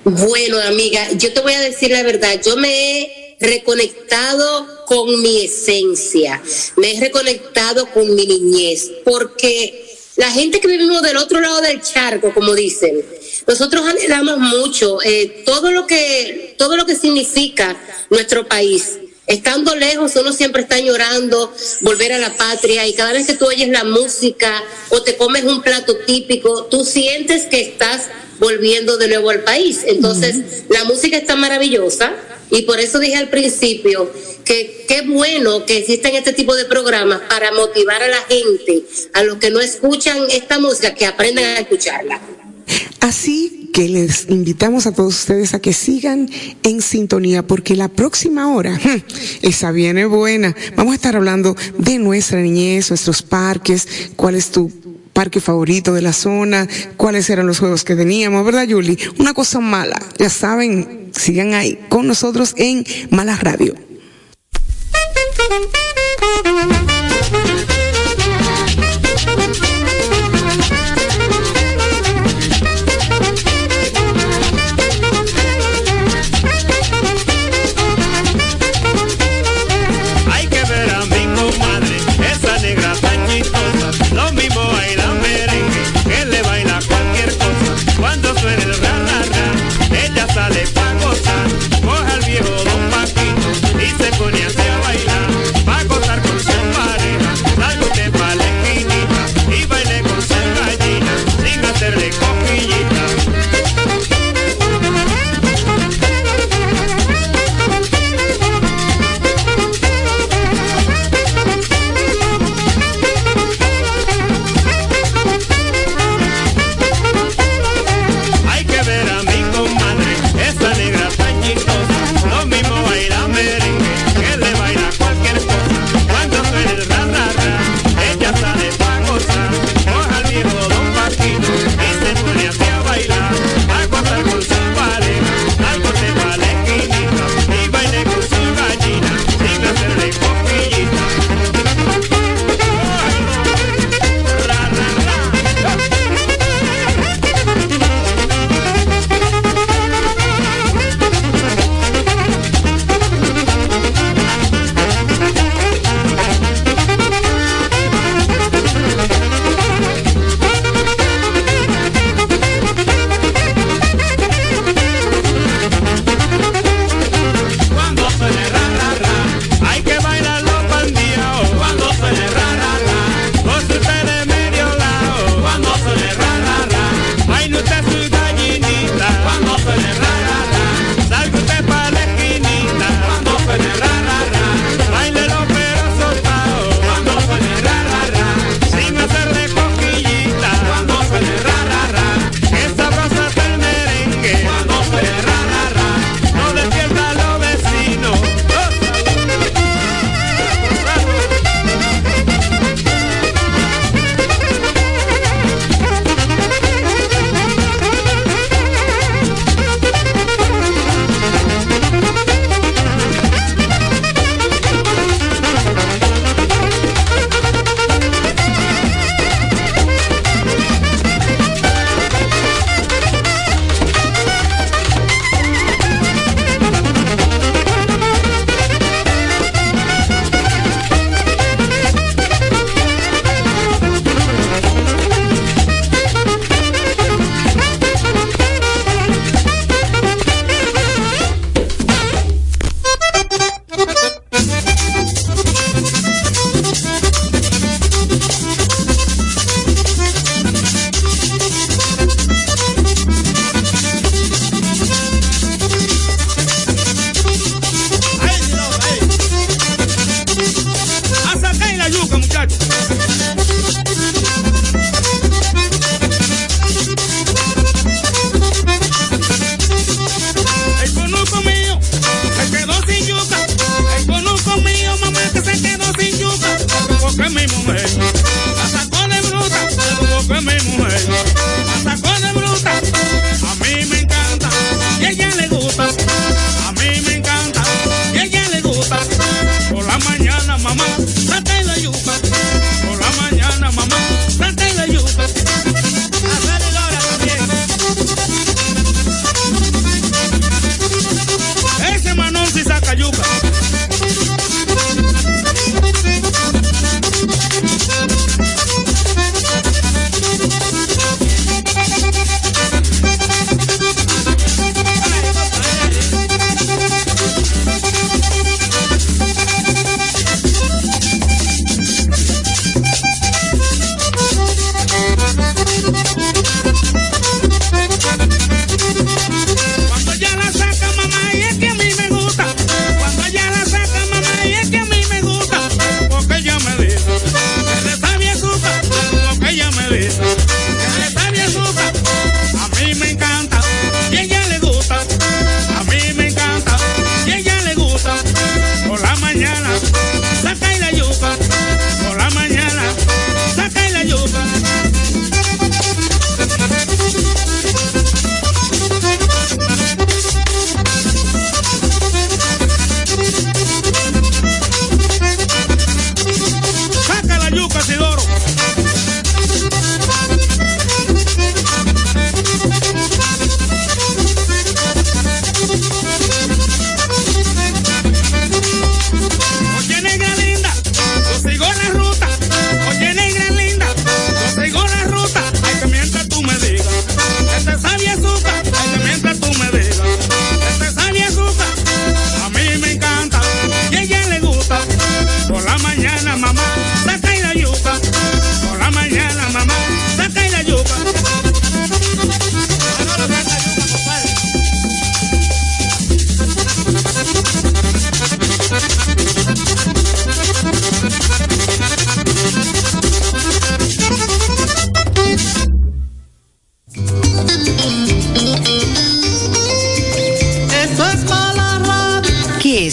[0.03, 5.45] Bueno, amiga, yo te voy a decir la verdad, yo me he reconectado con mi
[5.45, 6.41] esencia,
[6.75, 9.85] me he reconectado con mi niñez, porque
[10.17, 13.03] la gente que vivimos del otro lado del charco, como dicen,
[13.47, 17.75] nosotros anhelamos mucho eh, todo lo que todo lo que significa
[18.09, 18.99] nuestro país.
[19.27, 23.47] Estando lejos, uno siempre está llorando volver a la patria y cada vez que tú
[23.47, 28.03] oyes la música o te comes un plato típico, tú sientes que estás
[28.39, 29.81] volviendo de nuevo al país.
[29.87, 32.13] Entonces, la música está maravillosa
[32.51, 34.11] y por eso dije al principio
[34.43, 38.83] que qué bueno que existen este tipo de programas para motivar a la gente,
[39.13, 42.21] a los que no escuchan esta música, que aprendan a escucharla.
[42.99, 46.29] Así que les invitamos a todos ustedes a que sigan
[46.63, 48.79] en sintonía porque la próxima hora,
[49.41, 50.55] esa viene buena.
[50.75, 54.71] Vamos a estar hablando de nuestra niñez, nuestros parques, cuál es tu
[55.11, 58.97] parque favorito de la zona, cuáles eran los juegos que teníamos, ¿verdad, Julie?
[59.17, 63.75] Una cosa mala, ya saben, sigan ahí con nosotros en Malas Radio.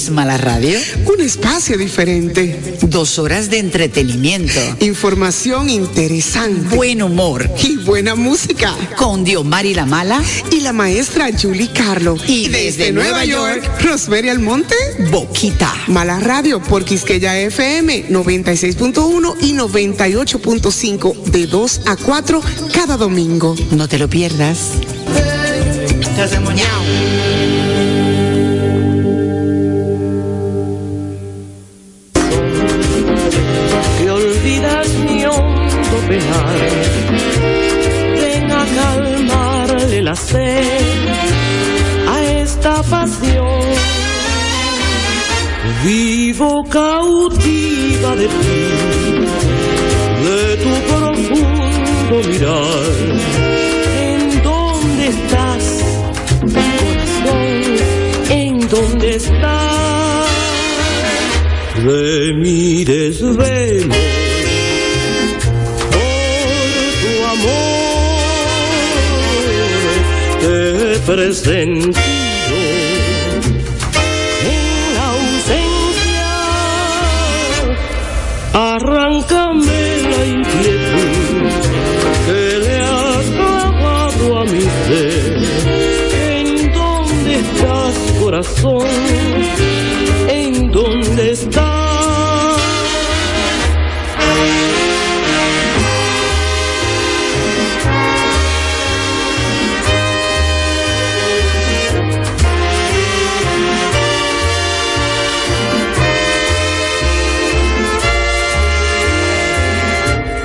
[0.03, 0.81] ¿Qué es Mala Radio?
[1.15, 2.77] Un espacio diferente.
[2.83, 6.75] Dos horas de entretenimiento, Información interesante.
[6.75, 8.75] buen humor, y buena música.
[8.97, 12.17] con Diomari la Mala, Y la maestra Julie Carlo.
[12.27, 14.75] Y desde Nueva York, Rosemary Almonte.
[15.13, 15.73] Boquita.
[15.87, 22.43] Mala Radio por Quisqueya FM 96.1 y 98.5 de 2 a 4
[22.75, 23.55] cada domingo.
[23.71, 24.59] No te lo pierdas.
[38.21, 40.99] Ven a calmarle la sed
[42.09, 43.63] a esta pasión.
[45.85, 48.61] Vivo cautiva de ti,
[50.25, 52.93] de tu profundo mirar.
[54.11, 55.65] ¿En dónde estás,
[56.57, 57.51] corazón?
[58.31, 59.83] ¿En dónde estás?
[61.85, 64.22] de mi desvelo
[71.07, 71.97] presentido
[74.45, 76.31] en la ausencia
[78.53, 81.51] arráncame la inquietud
[82.27, 85.39] que le has clavado a mi ser
[86.31, 89.72] en dónde estás corazón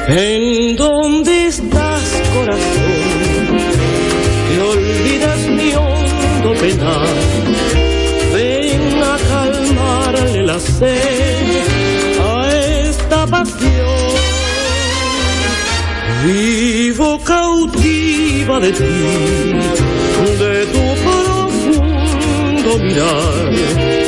[0.10, 2.02] ¿En dónde estás,
[2.34, 3.58] corazón?
[4.48, 7.08] Que olvidas mi hondo penar.
[8.34, 11.62] Ven a calmarle la sed
[12.22, 12.50] a
[12.88, 14.16] esta pasión.
[16.26, 18.84] Vivo cautiva de ti,
[20.40, 24.07] de tu profundo mirar.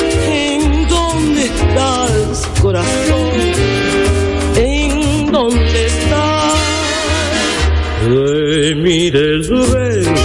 [8.90, 10.16] De mi desvelo.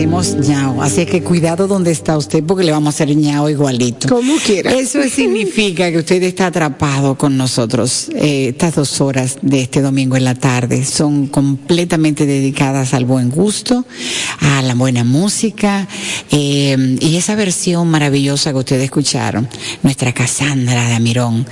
[0.00, 0.82] hacemos ñao.
[0.82, 4.08] Así que cuidado donde está usted porque le vamos a hacer ñao igualito.
[4.08, 4.72] Como quiera.
[4.72, 8.08] Eso significa que usted está atrapado con nosotros.
[8.14, 13.28] Eh, estas dos horas de este domingo en la tarde son completamente dedicadas al buen
[13.28, 13.84] gusto,
[14.40, 15.86] a la buena música
[16.30, 19.50] eh, y esa versión maravillosa que ustedes escucharon,
[19.82, 21.46] nuestra Cassandra de Amirón.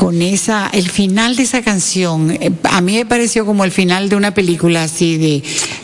[0.00, 4.08] Con esa, el final de esa canción, eh, a mí me pareció como el final
[4.08, 5.42] de una película así de,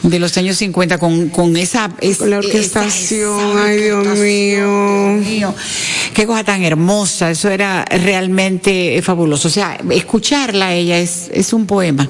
[0.09, 5.19] de los años 50 con, con esa, es- Con la orquestación, esa ay, Dios mío.
[5.19, 5.55] Dios mío.
[6.15, 9.49] Qué cosa tan hermosa, eso era realmente eh, fabuloso.
[9.49, 12.09] O sea, escucharla a ella es, es un poema.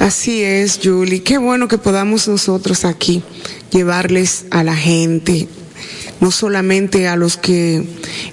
[0.00, 1.22] Así es, Julie.
[1.22, 3.22] Qué bueno que podamos nosotros aquí
[3.70, 5.48] llevarles a la gente,
[6.20, 7.84] no solamente a los que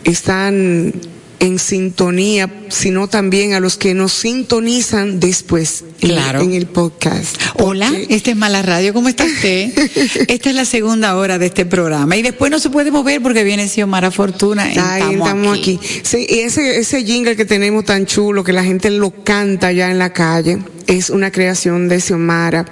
[0.04, 0.94] están
[1.40, 6.42] en sintonía, sino también a los que nos sintonizan después en- Claro.
[6.42, 7.38] en, el podcast.
[7.56, 9.72] Hola, Porque- esta es Mala Radio, ¿cómo está usted?
[10.28, 13.44] Esta es la segunda hora de este programa y después no se puede mover porque
[13.44, 14.64] viene Xiomara Fortuna.
[14.64, 15.80] Ay, estamos aquí.
[16.04, 19.90] Sí, y ese, ese jingle que tenemos tan chulo, que la gente lo canta ya
[19.92, 22.66] en la calle, es una creación de Xiomara.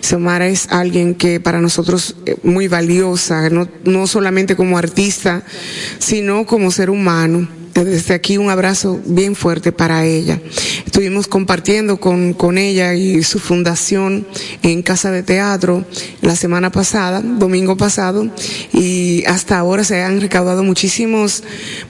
[0.00, 5.42] Xiomara es alguien que para nosotros es muy valiosa, no, no solamente como artista,
[5.98, 7.48] sino como ser humano.
[7.84, 10.40] Desde aquí un abrazo bien fuerte para ella.
[10.86, 14.26] Estuvimos compartiendo con, con ella y su fundación
[14.62, 15.84] en Casa de Teatro
[16.22, 18.28] la semana pasada, domingo pasado,
[18.72, 21.42] y hasta ahora se han recaudado muchísimos,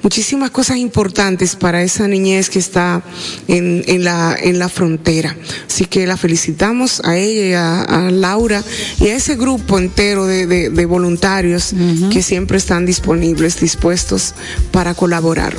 [0.03, 3.03] muchísimas cosas importantes para esa niñez que está
[3.49, 5.37] en, en la, en la frontera.
[5.69, 8.63] Así que la felicitamos a ella a, a Laura
[9.01, 11.73] y a ese grupo entero de, de- de voluntarios
[12.13, 14.35] que siempre están disponibles, dispuestos
[14.73, 15.55] para colaborar.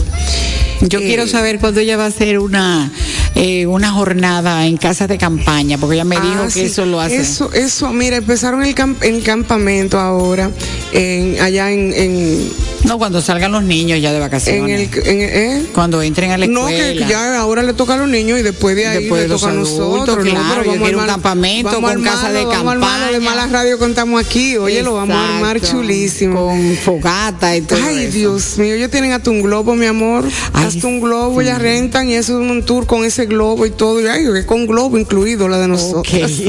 [0.81, 2.91] Yo Eh, quiero saber cuándo ella va a hacer una
[3.35, 6.61] eh, una jornada en casa de campaña, porque ella me dijo Ah, que sí.
[6.61, 7.17] eso lo hace.
[7.17, 10.49] Eso, eso, mira, empezaron el, camp- el campamento ahora,
[10.91, 12.49] en, allá en, en,
[12.83, 14.89] No, cuando salgan los niños ya de en vacaciones.
[14.95, 15.63] el, ¿eh?
[15.71, 17.05] cuando entren a la No, escuela.
[17.05, 19.49] que ya ahora le toca a los niños y después de ahí Después le toca
[19.51, 20.17] a nosotros.
[20.17, 20.31] ¿no?
[20.31, 23.05] claro, Pero yo vamos quiero un campamento vamos con casa de armarlo, vamos a armarlo
[23.07, 23.35] de campaña.
[23.35, 24.57] mala radio contamos aquí.
[24.57, 26.43] Oye, lo vamos a armar chulísimo.
[26.47, 28.17] Con fogata y todo Ay, eso.
[28.17, 30.06] Dios mío, ellos tienen hasta un globo, mi amor.
[30.53, 33.71] Ay, hasta un globo, ya rentan y eso es un tour con ese globo y
[33.71, 34.01] todo.
[34.01, 36.07] Y ay, que con globo incluido, la de nosotros.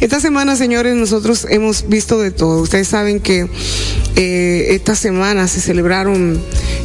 [0.00, 2.62] Esta semana, señores, nosotros hemos visto de todo.
[2.62, 3.48] Ustedes saben que
[4.16, 6.40] eh, esta semana se celebraron,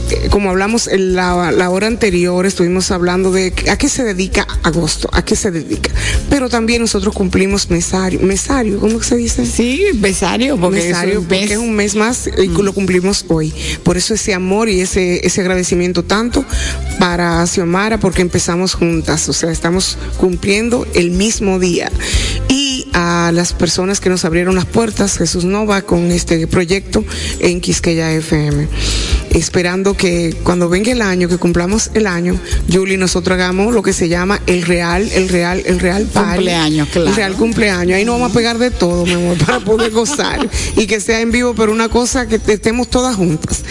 [0.10, 4.48] eh, como hablamos en la, la hora anterior, estuvimos hablando de a qué se dedica
[4.64, 5.92] agosto, a qué se dedica.
[6.30, 9.46] Pero también nosotros cumplimos mesario, mesario, ¿cómo se dice?
[9.46, 9.84] Sí,
[10.58, 11.52] porque Mesario, es un porque mes.
[11.52, 13.54] es un mes más y lo cumplimos hoy.
[13.84, 15.69] Por eso ese amor y ese, ese agradecimiento
[16.06, 16.44] tanto
[17.00, 21.92] para Xiomara, porque empezamos juntas, o sea, estamos cumpliendo el mismo día.
[22.48, 27.04] Y a las personas que nos abrieron las puertas, Jesús Nova, con este proyecto
[27.40, 28.68] en Quisqueya FM.
[29.32, 32.40] Esperando que cuando venga el año, que cumplamos el año,
[32.72, 36.36] Julie, nosotros hagamos lo que se llama el real, el real, el real party.
[36.38, 37.10] Cumpleaños, claro.
[37.10, 37.96] El real cumpleaños.
[37.96, 41.22] Ahí nos vamos a pegar de todo, mi amor, para poder gozar y que sea
[41.22, 43.64] en vivo, pero una cosa que estemos todas juntas.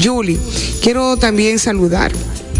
[0.00, 0.38] Julie,
[0.82, 2.12] quiero también saludar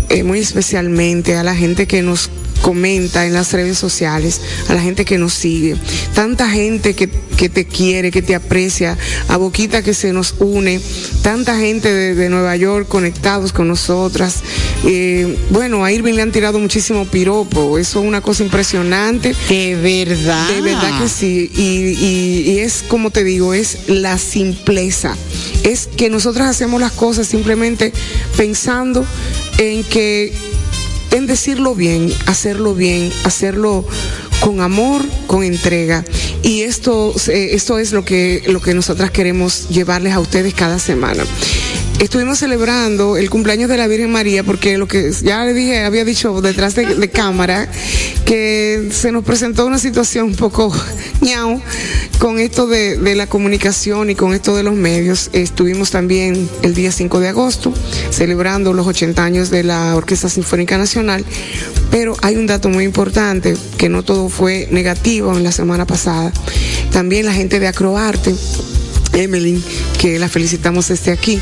[0.08, 2.30] eh, muy especialmente a la gente que nos
[2.62, 5.76] comenta en las redes sociales, a la gente que nos sigue,
[6.14, 8.96] tanta gente que, que te quiere, que te aprecia,
[9.28, 10.80] a Boquita que se nos une,
[11.22, 14.36] tanta gente de, de Nueva York conectados con nosotras.
[14.84, 19.34] Eh, bueno, a Irving le han tirado muchísimo piropo, eso es una cosa impresionante.
[19.48, 20.48] De verdad.
[20.48, 21.50] De verdad que sí.
[21.54, 25.16] Y, y- y es como te digo, es la simpleza.
[25.64, 27.92] Es que nosotras hacemos las cosas simplemente
[28.36, 29.04] pensando
[29.58, 30.32] en que
[31.12, 33.84] en decirlo bien, hacerlo bien, hacerlo
[34.40, 36.04] con amor, con entrega.
[36.42, 40.78] Y esto, eh, esto es lo que, lo que nosotras queremos llevarles a ustedes cada
[40.78, 41.24] semana.
[42.02, 46.04] Estuvimos celebrando el cumpleaños de la Virgen María porque lo que ya le dije, había
[46.04, 47.70] dicho detrás de, cámara,
[48.26, 50.74] que se nos presentó una situación un poco
[51.20, 51.62] ñau
[52.18, 55.30] con esto de, de la comunicación y con esto de los medios.
[55.32, 57.72] Estuvimos también el día 5 de agosto
[58.10, 61.24] celebrando los 80 años de la Orquesta Sinfónica Nacional,
[61.92, 66.32] pero hay un dato muy importante, que no todo fue negativo en la semana pasada.
[66.90, 68.34] También la gente de Acroarte
[69.12, 69.62] Emeline,
[69.98, 71.38] que la felicitamos desde aquí,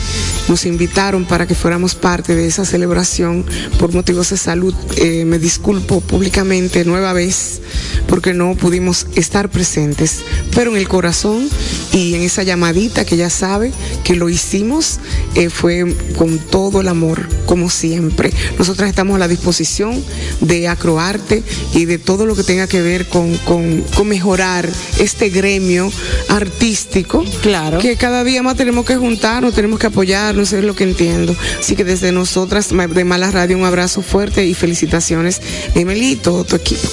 [0.49, 3.45] nos invitaron para que fuéramos parte de esa celebración
[3.79, 4.75] por motivos de salud.
[4.97, 7.61] Eh, me disculpo públicamente nueva vez
[8.09, 10.21] porque no pudimos estar presentes,
[10.55, 11.49] pero en el corazón
[11.93, 13.73] y en esa llamadita que ya sabe
[14.05, 14.99] que lo hicimos
[15.35, 18.31] eh, fue con todo el amor, como siempre.
[18.59, 20.03] Nosotras estamos a la disposición
[20.41, 21.43] de Acroarte
[21.75, 24.69] y de todo lo que tenga que ver con, con, con mejorar
[24.99, 25.91] este gremio
[26.29, 27.25] artístico.
[27.43, 27.60] Claro.
[27.81, 31.35] Que cada día más tenemos que juntarnos, tenemos que apoyarnos, es lo que entiendo.
[31.59, 35.41] Así que desde nosotras de Mala Radio un abrazo fuerte y felicitaciones,
[35.75, 36.89] Emily y todo tu equipo.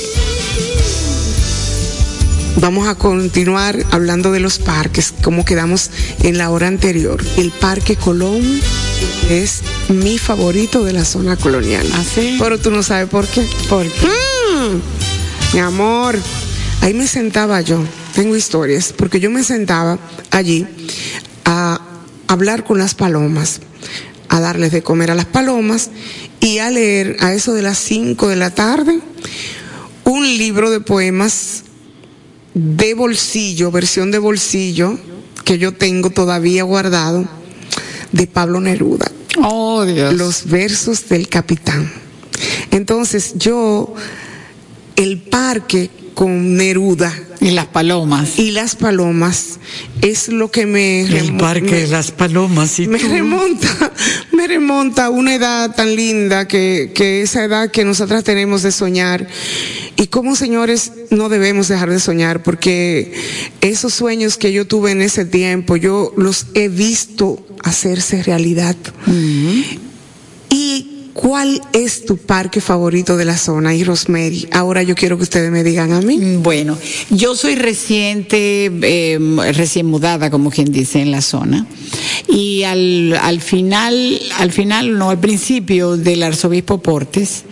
[2.60, 5.92] Vamos a continuar hablando de los parques, como quedamos
[6.24, 7.24] en la hora anterior.
[7.38, 8.42] El Parque Colón
[9.30, 11.88] es mi favorito de la zona colonial.
[11.94, 12.36] ¿Ah, sí?
[12.40, 13.48] Pero tú no sabes por qué.
[13.70, 14.08] ¿Por qué?
[14.08, 16.18] Mm, mi amor,
[16.82, 17.84] ahí me sentaba yo,
[18.18, 20.00] tengo historias, porque yo me sentaba
[20.32, 20.66] allí
[21.46, 21.80] a
[22.28, 23.62] hablar con las palomas,
[24.28, 25.92] a darles de comer a las palomas
[26.40, 29.00] y a leer a eso de las 5 de la tarde
[30.04, 31.64] un libro de poemas
[32.56, 34.98] de bolsillo, versión de bolsillo,
[35.46, 37.24] que yo tengo todavía guardado,
[38.14, 39.12] de Pablo Neruda
[39.44, 40.16] Oh, Dios.
[40.16, 41.92] los versos del capitán.
[42.72, 43.94] Entonces yo,
[44.96, 48.40] el parque con Neruda Y las palomas.
[48.40, 49.60] y las palomas
[50.02, 51.02] es lo que me...
[51.02, 53.08] El parque me- de las palomas y me tú.
[53.08, 53.92] remonta,
[54.32, 58.72] me remonta a una edad tan linda que, que esa edad que nosotras tenemos de
[58.72, 59.28] soñar.
[59.96, 63.14] Y como señores no debemos dejar de soñar porque
[63.62, 68.76] esos sueños que yo tuve en ese tiempo, yo los he visto hacerse realidad.
[69.06, 69.78] ¿Y
[71.18, 73.74] cuál es tu parque favorito de la zona?
[73.74, 76.18] Y Rosemary, ahora yo quiero que ustedes me digan a mí.
[76.18, 76.78] Mm, Bueno,
[77.10, 79.20] yo soy reciente, eh,
[79.54, 81.66] recién mudada, como quien dice, en la zona.
[82.30, 87.44] Y al, al final, al final, no, al principio del arzobispo Portes,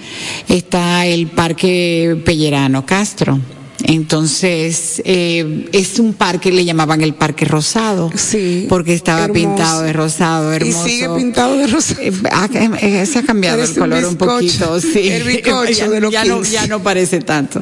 [0.48, 3.40] está el Parque Pellerano Castro.
[3.88, 8.12] Entonces, eh, es un parque, le llamaban el Parque Rosado.
[8.16, 9.34] Sí, Porque estaba hermoso.
[9.40, 10.88] pintado de rosado, hermoso.
[10.88, 11.96] Y sigue pintado de rosa.
[12.02, 12.50] Eh, ha-
[12.82, 15.08] eh, se ha cambiado Parece el color un poquito, sí.
[15.10, 16.52] El bizcocho ya, de los ya no, 15.
[16.52, 17.62] ya no parece tanto.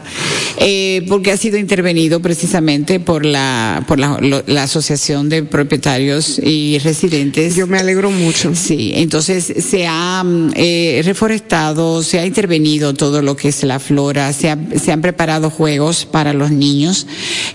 [0.58, 6.40] Eh, porque ha sido intervenido precisamente por la, por la, lo- la Asociación de Propietarios
[6.44, 7.56] y Residentes.
[7.56, 8.54] Yo me alegro mucho.
[8.56, 10.24] Sí, entonces se ha
[11.04, 15.50] reforestado, se ha intervenido todo lo que es la flora, se, ha- se han preparado
[15.50, 17.08] juegos para los niños,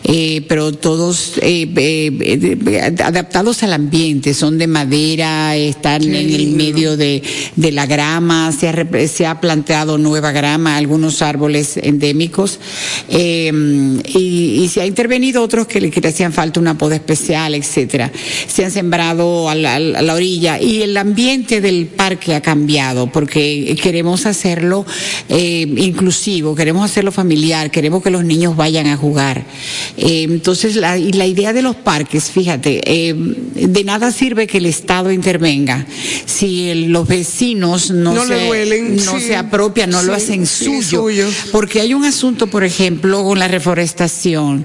[0.03, 6.49] eh, pero todos eh, eh, de- adaptados al ambiente, son de madera, están en el
[6.49, 7.23] medio de,
[7.55, 8.75] de la grama, se ha,
[9.07, 12.59] se ha plantado nueva grama, algunos árboles endémicos,
[13.09, 13.53] eh,
[14.13, 17.55] y, y se ha intervenido otros que le, que le hacían falta una poda especial,
[17.55, 18.11] etcétera.
[18.49, 23.07] Se han sembrado a la, a la orilla y el ambiente del parque ha cambiado
[23.13, 24.85] porque queremos hacerlo
[25.29, 29.45] eh, inclusivo, queremos hacerlo familiar, queremos que los niños vayan a jugar.
[29.97, 34.59] Eh, entonces, la, y la idea de los parques, fíjate, eh, de nada sirve que
[34.59, 35.87] el Estado intervenga
[36.27, 39.27] si el- los vecinos no, No le se, duelen, no sí.
[39.27, 41.27] se apropian, no lo hacen sí, suyo.
[41.53, 44.65] Porque hay un asunto, por ejemplo, con la reforestación.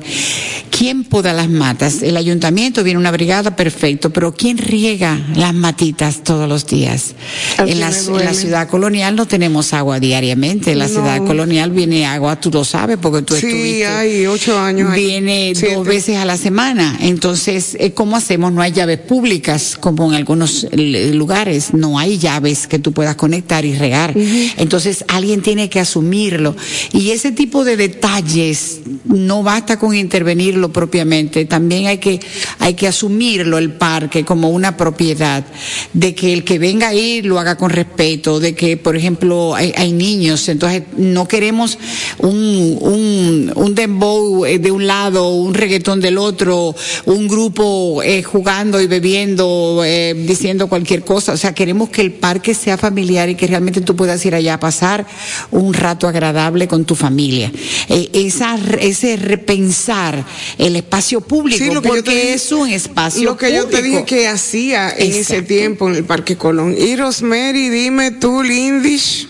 [0.76, 2.02] ¿Quién poda las matas?
[2.02, 7.14] El ayuntamiento viene una brigada, perfecto, pero ¿quién riega las matitas todos los días?
[7.60, 10.72] En la, en ciudad colonial no tenemos agua diariamente.
[10.72, 10.94] En la No.
[10.94, 13.42] ciudad colonial viene agua, tú lo sabes porque tú Sí,
[13.84, 15.06] hay ocho años ahí.
[15.06, 15.76] Viene Siete.
[15.76, 16.98] dos veces a la semana.
[17.02, 18.52] Entonces, eh, ¿cómo hacemos?
[18.52, 21.74] No hay llaves públicas como en algunos eh, lugares.
[21.74, 24.14] No hay llaves que tú puedas conectar y regar.
[24.58, 26.56] Entonces, alguien tiene que asumirlo.
[26.92, 31.46] Y ese tipo de detalles no basta con intervenirlo propiamente.
[31.46, 32.20] También hay que,
[32.60, 35.46] hay que asumirlo el parque como una propiedad.
[35.94, 38.40] De que el que venga ahí lo haga con respeto.
[38.40, 40.50] De que, por ejemplo, hay, hay niños.
[40.50, 41.78] Entonces, no queremos
[42.20, 46.76] un, un, un dembow eh, de un lado, un reggaetón del otro,
[47.06, 51.34] un grupo eh, jugando y bebiendo, eh, diciendo cualquier cosa.
[51.34, 54.56] O sea, queremos que el parque sea familiar y que realmente tú puedas ir allá
[54.56, 55.06] a pasar
[55.52, 57.52] un rato agradable con tu familia.
[57.90, 60.26] Eh, esa, ese repensar
[60.58, 63.54] el espacio público, Sí, lo que yo porque te dije- es un espacio Lo que
[63.54, 66.76] yo te dije que hacía en ese tiempo en el Parque Colón.
[66.78, 69.28] Y Rosemary, dime tú, Lindish.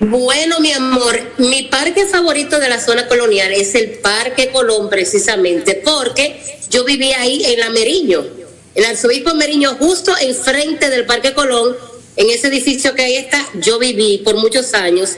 [0.00, 5.80] Bueno, mi amor, mi parque favorito de la zona colonial es el Parque Colón, precisamente,
[5.84, 8.24] porque yo vivía ahí en la Meriño,
[8.74, 11.76] el arzobispo Meriño, justo enfrente del Parque Colón,
[12.16, 15.10] en ese edificio que ahí está, yo viví por muchos años.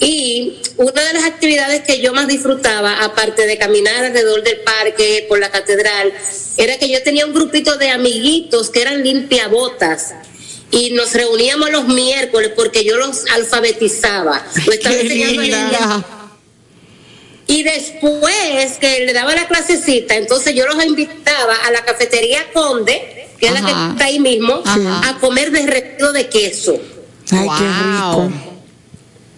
[0.00, 5.24] Y una de las actividades que yo más disfrutaba, aparte de caminar alrededor del parque,
[5.28, 6.12] por la catedral,
[6.56, 10.14] era que yo tenía un grupito de amiguitos que eran limpiabotas
[10.70, 14.44] y nos reuníamos los miércoles porque yo los alfabetizaba.
[14.66, 16.04] Lo estaba Qué enseñando.
[17.48, 23.28] Y después que le daba la clasecita, entonces yo los invitaba a la cafetería Conde,
[23.38, 25.10] que es la que está ahí mismo, Ajá.
[25.10, 26.80] a comer derretido de queso.
[27.30, 28.55] Ay, qué rico.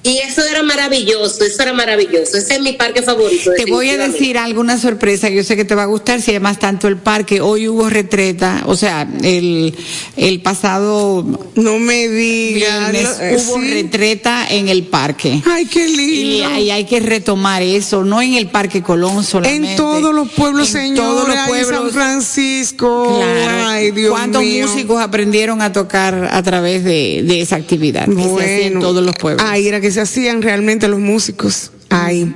[0.09, 2.37] Y eso era maravilloso, eso era maravilloso.
[2.39, 3.51] Ese es mi parque favorito.
[3.57, 6.31] Te voy a decir alguna sorpresa que yo sé que te va a gustar si
[6.31, 7.41] además tanto el parque.
[7.41, 9.75] Hoy hubo retreta, o sea, el,
[10.17, 11.25] el pasado
[11.57, 13.19] No me digas.
[13.35, 13.71] hubo sí.
[13.71, 15.43] retreta en el parque.
[15.47, 16.49] Ay, qué Y lindo.
[16.49, 19.73] hay, hay que retomar eso, no en el Parque Colón solamente.
[19.73, 21.81] En todos los pueblos, en señores, todos los ay, pueblos.
[21.81, 23.17] San Francisco.
[23.19, 23.69] Claro.
[23.69, 24.67] Ay, Dios ¿Cuántos mío.
[24.67, 28.07] músicos aprendieron a tocar a través de, de esa actividad?
[28.07, 29.45] que se hacía en todos los pueblos.
[29.47, 31.71] Ahí era que hacían realmente los músicos.
[31.91, 32.33] Ahí.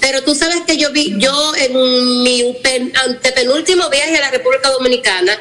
[0.00, 4.70] Pero tú sabes que yo vi, yo en mi pen- antepenúltimo viaje a la República
[4.70, 5.36] Dominicana,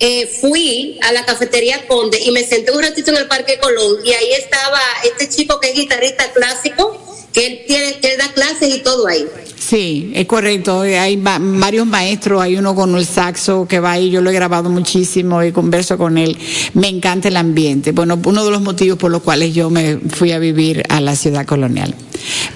[0.00, 3.96] eh, fui a la cafetería Conde y me senté un ratito en el Parque Colón
[4.04, 8.32] y ahí estaba este chico que es guitarrista clásico, que él tiene, que él da
[8.32, 9.26] clases y todo ahí.
[9.58, 10.82] Sí, es correcto.
[10.82, 14.32] Hay va- varios maestros, hay uno con el saxo que va ahí, yo lo he
[14.32, 16.36] grabado muchísimo y converso con él.
[16.74, 17.92] Me encanta el ambiente.
[17.92, 21.16] Bueno, uno de los motivos por los cuales yo me fui a vivir a la
[21.16, 21.94] ciudad colonial.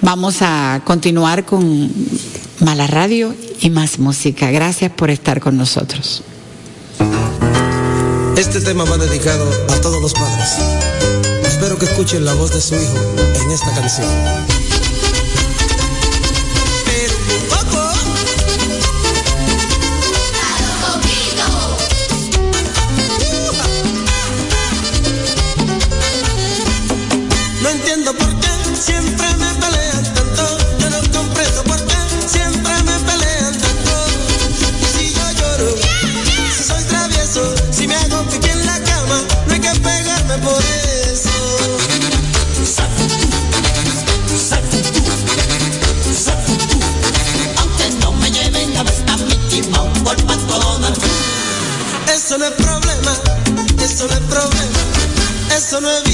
[0.01, 1.91] Vamos a continuar con
[2.61, 4.49] Mala Radio y más música.
[4.51, 6.23] Gracias por estar con nosotros.
[8.37, 10.57] Este tema va dedicado a todos los padres.
[11.45, 14.07] Espero que escuchen la voz de su hijo en esta canción.
[52.29, 53.11] Eso no es problema,
[53.83, 54.79] eso no es problema,
[55.57, 56.08] eso no es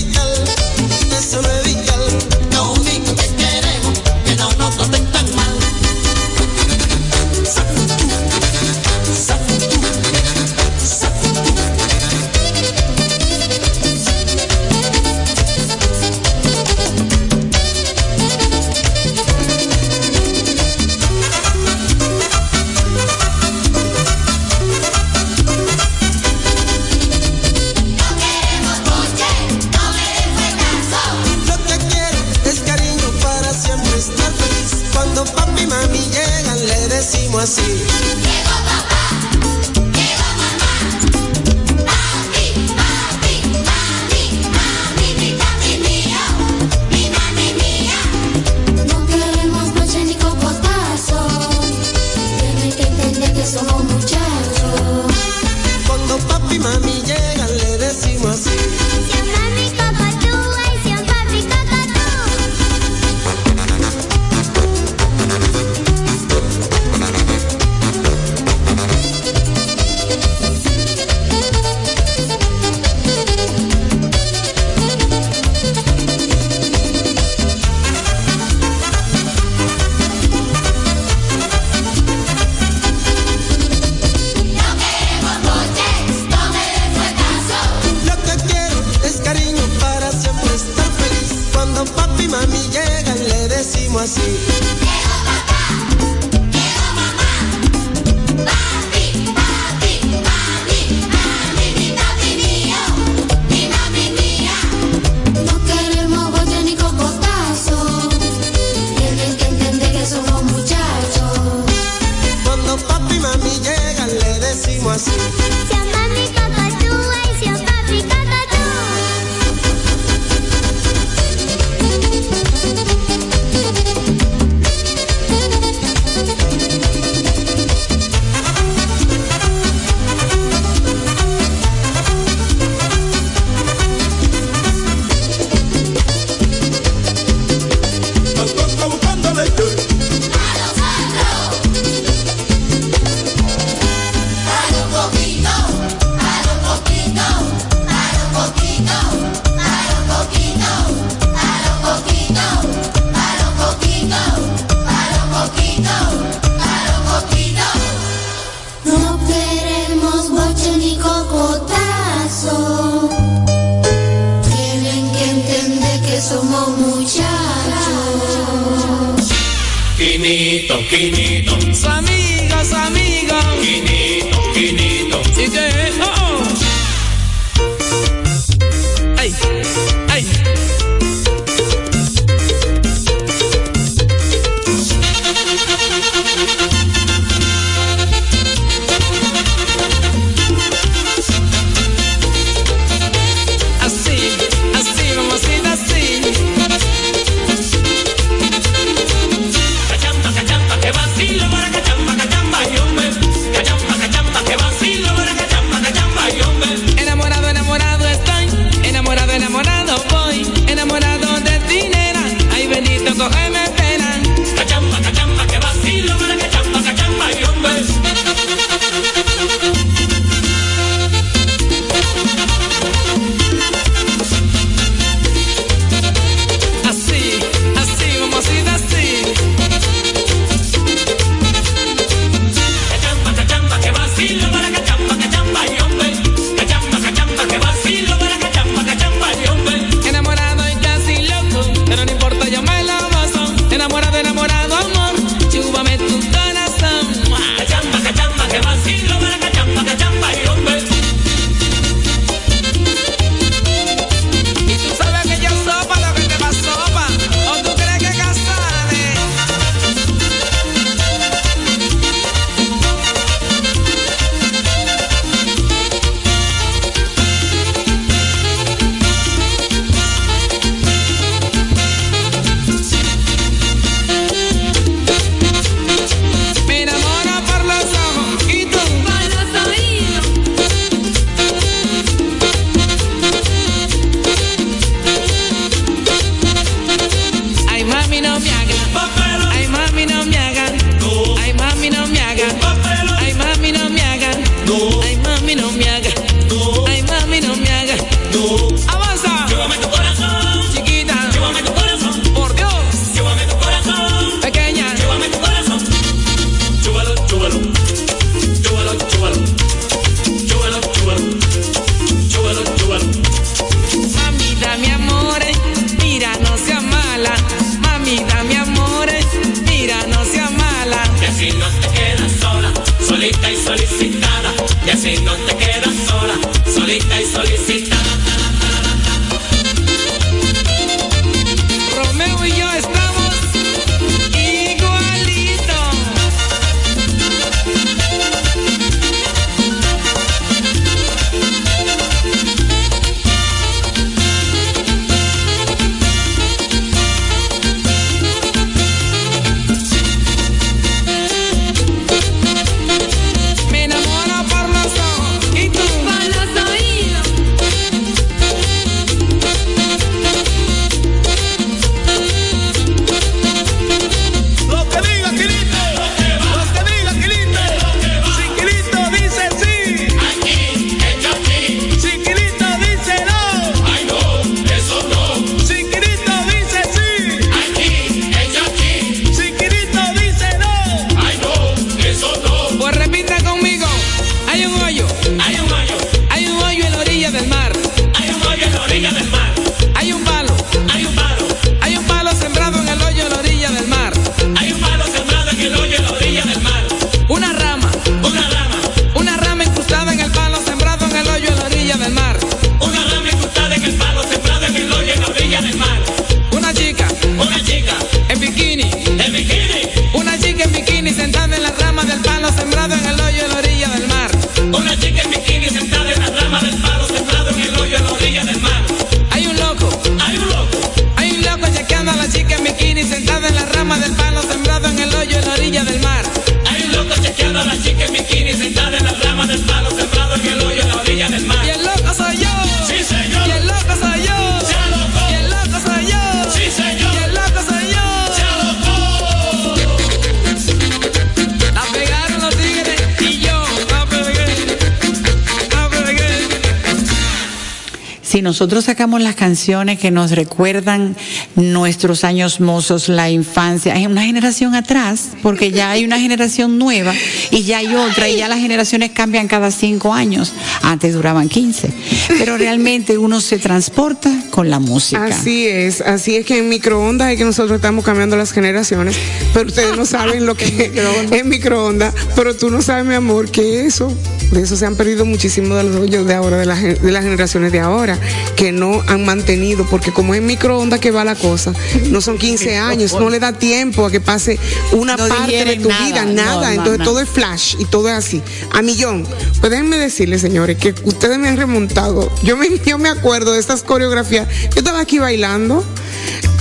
[449.65, 451.15] canciones que nos recuerdan
[451.55, 453.95] nuestros años mozos, la infancia.
[453.95, 457.15] Hay una generación atrás, porque ya hay una generación nueva
[457.49, 460.53] y ya hay otra, y ya las generaciones cambian cada cinco años.
[460.83, 461.91] Antes duraban 15.
[462.37, 465.25] Pero realmente uno se transporta con la música.
[465.25, 469.17] Así es, así es que en microondas es que nosotros estamos cambiando las generaciones,
[469.51, 470.91] pero ustedes no saben lo que
[471.31, 474.15] es microondas, pero tú no sabes, mi amor, que eso,
[474.51, 478.19] de eso se han perdido muchísimo de los de ahora, de las generaciones de ahora,
[478.56, 481.73] que no han mantenido, porque como es microondas que va la cosa,
[482.10, 484.57] no son 15 años, no le da tiempo a que pase
[484.91, 487.06] una No parte de tu nada, vida, nada, no, entonces no.
[487.06, 488.41] todo es flash y todo es así,
[488.72, 489.27] a millón.
[489.60, 493.60] Pues déjenme decirles, señores, que ustedes me han remontado, yo me, yo me acuerdo de
[493.60, 495.84] estas coreografías, yo estaba aquí bailando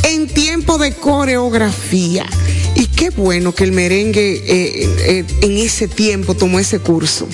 [0.04, 2.26] en tiempo de coreografía.
[2.74, 7.28] Y qué bueno que el merengue eh, eh, en ese tiempo tomó ese curso,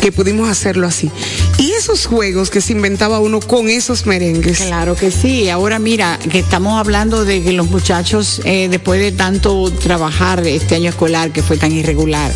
[0.00, 1.10] que pudimos hacerlo así.
[1.58, 4.58] Y esos juegos que se inventaba uno con esos merengues.
[4.60, 5.48] Claro que sí.
[5.48, 10.74] Ahora mira, que estamos hablando de que los muchachos, eh, después de tanto trabajar este
[10.74, 12.30] año escolar que fue tan irregular,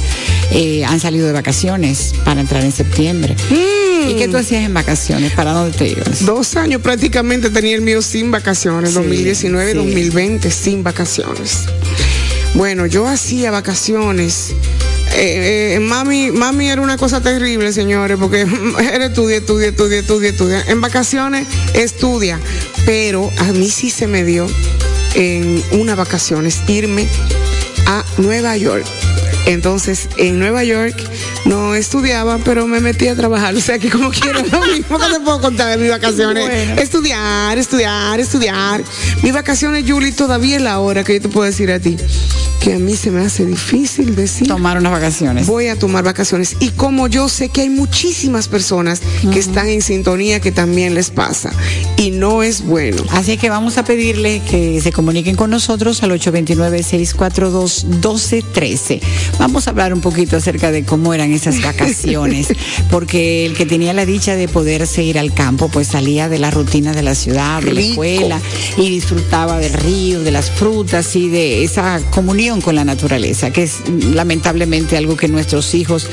[0.50, 3.36] eh, han salido de vacaciones para entrar en septiembre.
[3.50, 5.32] ¿Y qué tú hacías en vacaciones?
[5.32, 6.24] ¿Para dónde te ibas?
[6.24, 9.76] Dos años prácticamente tenía el mío sin vacaciones, Sí, 2019, sí.
[9.76, 11.64] 2020, sin vacaciones.
[12.54, 14.54] Bueno, yo hacía vacaciones.
[15.16, 18.46] Eh, eh, mami, mami era una cosa terrible, señores, porque
[18.92, 20.64] era estudia, estudia, estudia, estudia, estudia.
[20.66, 22.40] En vacaciones estudia,
[22.84, 24.46] pero a mí sí se me dio
[25.14, 27.06] en unas vacaciones irme
[27.86, 28.84] a Nueva York.
[29.46, 30.96] Entonces, en Nueva York
[31.44, 33.54] no estudiaba, pero me metí a trabajar.
[33.54, 36.78] O sea, que como quiera, lo mismo que te puedo contar de mis vacaciones.
[36.80, 38.82] Estudiar, estudiar, estudiar.
[39.22, 41.96] Mis vacaciones, Julie, todavía es la hora que yo te puedo decir a ti
[42.64, 44.48] que a mí se me hace difícil decir.
[44.48, 45.46] Tomar unas vacaciones.
[45.46, 46.56] Voy a tomar vacaciones.
[46.60, 51.10] Y como yo sé que hay muchísimas personas que están en sintonía que también les
[51.10, 51.52] pasa.
[51.98, 53.02] Y no es bueno.
[53.10, 59.00] Así que vamos a pedirle que se comuniquen con nosotros al 829-642-1213.
[59.38, 62.48] Vamos a hablar un poquito acerca de cómo eran esas vacaciones,
[62.90, 66.50] porque el que tenía la dicha de poderse ir al campo, pues salía de la
[66.50, 68.40] rutina de la ciudad, de la escuela,
[68.78, 73.64] y disfrutaba del río, de las frutas y de esa comunión con la naturaleza, que
[73.64, 76.08] es mm, lamentablemente algo que nuestros hijos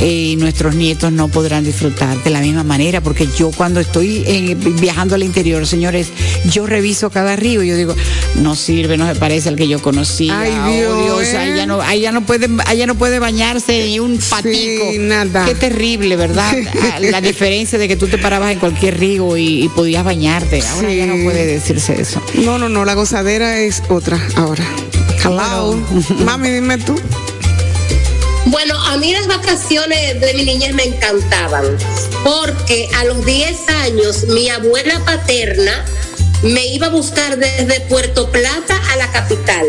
[0.00, 4.24] eh, y nuestros nietos no podrán disfrutar de la misma manera, porque yo cuando estoy
[4.26, 6.08] eh, viajando al interior, señores,
[6.50, 7.94] yo reviso cada río y yo digo,
[8.36, 10.40] no sirve, no se parece al que yo conocía.
[10.40, 11.54] Ay, oh, Dios, Dios, ¿eh?
[11.56, 14.84] ya no, ya no puede, ya no puede bañarse ni un patico.
[15.00, 15.44] nada.
[15.46, 16.54] Qué terrible, ¿verdad?
[16.86, 20.62] Ah, La diferencia de que tú te parabas en cualquier río y, y podías bañarte.
[20.62, 22.20] Ahora ya no puede decirse eso.
[22.34, 24.64] No, no, no, la gozadera es otra ahora.
[25.26, 25.74] Hello.
[26.24, 26.94] Mami, dime tú.
[28.44, 31.64] Bueno, a mí las vacaciones de mi niñez me encantaban,
[32.22, 35.84] porque a los 10 años mi abuela paterna
[36.42, 39.66] me iba a buscar desde Puerto Plata a la capital.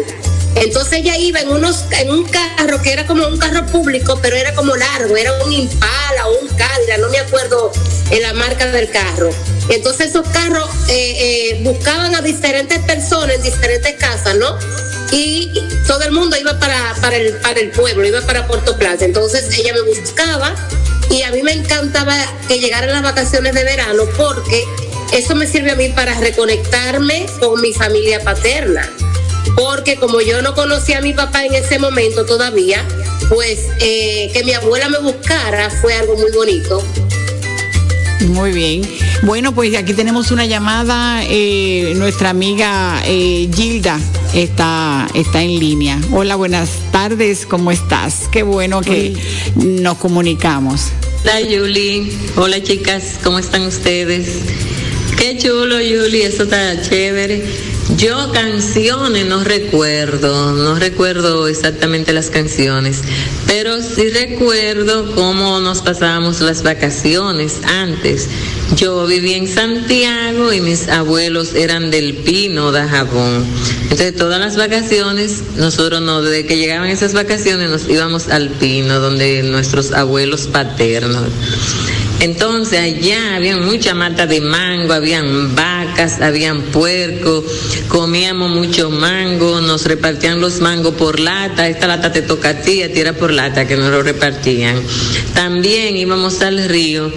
[0.62, 4.36] Entonces ella iba en unos en un carro que era como un carro público, pero
[4.36, 7.72] era como largo, era un Impala o un Cadillac, no me acuerdo
[8.12, 9.30] en la marca del carro.
[9.70, 14.58] Entonces esos carros eh, eh, buscaban a diferentes personas en diferentes casas, ¿no?
[15.12, 15.52] y
[15.88, 19.06] todo el mundo iba para, para, el, para el pueblo, iba para Puerto Plata.
[19.06, 20.54] Entonces ella me buscaba
[21.10, 22.16] y a mí me encantaba
[22.48, 24.64] que llegaran las vacaciones de verano porque
[25.14, 28.90] eso me sirve a mí para reconectarme con mi familia paterna.
[29.56, 32.86] Porque como yo no conocía a mi papá en ese momento todavía,
[33.30, 36.84] pues eh, que mi abuela me buscara fue algo muy bonito.
[38.30, 38.82] Muy bien.
[39.24, 41.24] Bueno, pues aquí tenemos una llamada.
[41.24, 44.00] eh, nuestra amiga eh, Gilda
[44.34, 46.00] está, está en línea.
[46.12, 47.46] Hola, buenas tardes.
[47.46, 48.28] ¿Cómo estás?
[48.32, 49.16] Qué bueno que
[49.56, 50.92] nos comunicamos.
[51.24, 54.28] Hola Yuli, hola chicas, ¿cómo están ustedes?
[55.18, 57.44] Qué chulo Yuli, eso está chévere.
[57.98, 63.02] Yo canciones no recuerdo, no recuerdo exactamente las canciones,
[63.48, 68.28] pero sí recuerdo cómo nos pasábamos las vacaciones antes.
[68.76, 73.46] Yo vivía en Santiago y mis abuelos eran del Pino de Jabón.
[73.84, 79.00] Entonces todas las vacaciones, nosotros no, desde que llegaban esas vacaciones nos íbamos al Pino,
[79.00, 81.24] donde nuestros abuelos paternos.
[82.20, 87.44] Entonces allá había mucha mata de mango, habían vacas, habían puerco,
[87.88, 92.82] comíamos mucho mango, nos repartían los mangos por lata, esta lata te toca a ti,
[92.82, 94.82] a ti era por lata que nos lo repartían.
[95.34, 97.12] También íbamos al río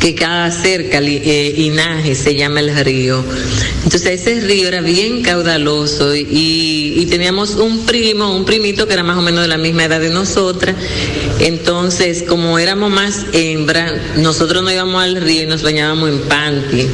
[0.00, 3.24] que queda cerca, eh, Inaje se llama el río.
[3.84, 9.02] Entonces ese río era bien caudaloso y, y teníamos un primo, un primito que era
[9.02, 10.76] más o menos de la misma edad de nosotras.
[11.40, 16.86] Entonces, como éramos más hembras, nosotros no íbamos al río y nos bañábamos en panty.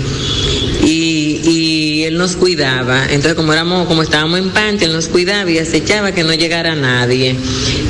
[2.05, 3.05] Él nos cuidaba.
[3.05, 6.74] Entonces, como éramos, como estábamos en panty, él nos cuidaba y acechaba que no llegara
[6.74, 7.37] nadie.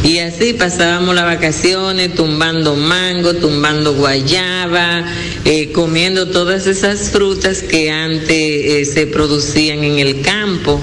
[0.05, 5.05] Y así pasábamos las vacaciones tumbando mango, tumbando guayaba,
[5.45, 10.83] eh, comiendo todas esas frutas que antes eh, se producían en el campo.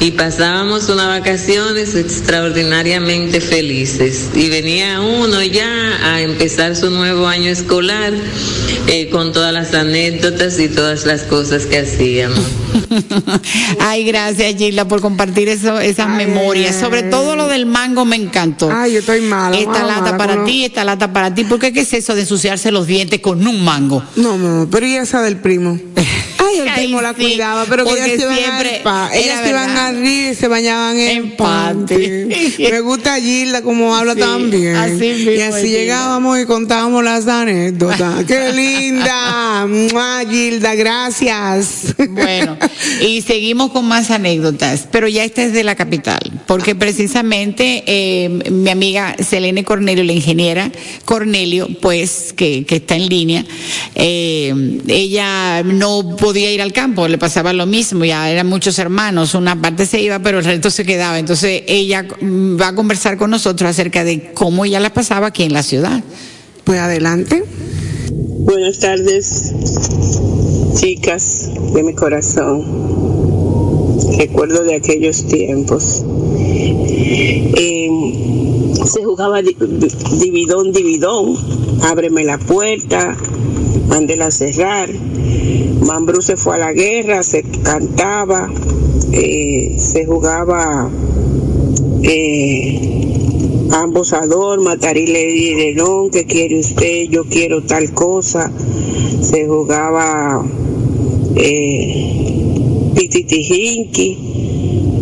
[0.00, 4.28] Y pasábamos unas vacaciones extraordinariamente felices.
[4.34, 5.68] Y venía uno ya
[6.04, 8.12] a empezar su nuevo año escolar
[8.86, 12.44] eh, con todas las anécdotas y todas las cosas que hacíamos.
[13.80, 16.76] Ay, gracias Gilda por compartir eso, esas memorias.
[16.76, 18.70] Sobre todo lo del mango me encantó.
[18.72, 19.56] Ay, yo estoy mala.
[19.58, 21.44] Esta mala, lata mala para ti, esta lata para ti.
[21.44, 24.02] ¿Por qué qué es eso de ensuciarse los dientes con un mango?
[24.16, 25.78] No, no, pero y esa del primo.
[26.38, 29.86] Ay, el Ay, primo la cuidaba, pero que ellas se iban siempre ellas iban verdad.
[29.86, 29.87] a
[30.34, 32.28] se bañaban en, En panty.
[32.70, 34.76] Me gusta Gilda como habla Sí, tan bien.
[34.76, 38.24] así mismo y así llegábamos y contábamos las anécdotas.
[38.26, 39.66] ¡Qué linda!
[39.66, 41.94] ¡Mua, Gilda, gracias.
[42.10, 42.56] Bueno,
[43.06, 48.28] y seguimos con más anécdotas, pero ya esta es de la capital, porque precisamente eh,
[48.50, 50.70] mi amiga Selene Cornelio, la ingeniera
[51.04, 53.44] Cornelio, pues que, que está en línea,
[53.94, 59.34] eh, ella no podía ir al campo, le pasaba lo mismo, ya eran muchos hermanos,
[59.34, 61.18] una parte se iba, pero el resto se quedaba.
[61.18, 65.52] Entonces ella va a conversar con nosotros acerca de cómo ella la pasaba aquí en
[65.52, 66.02] la ciudad.
[66.64, 67.44] Pues adelante.
[68.40, 69.52] Buenas tardes,
[70.74, 72.88] chicas de mi corazón.
[74.18, 76.02] Recuerdo de aquellos tiempos.
[76.36, 78.37] Eh,
[78.84, 81.36] se jugaba di- di- dividón, dividón.
[81.82, 83.16] Ábreme la puerta,
[83.88, 84.90] mándela a cerrar.
[85.80, 88.50] Mambrú se fue a la guerra, se cantaba,
[89.12, 90.90] eh, se jugaba
[92.02, 98.50] eh, ambos ador, matarile y Lerón, que quiere usted, yo quiero tal cosa.
[99.22, 100.44] Se jugaba
[101.36, 102.04] eh,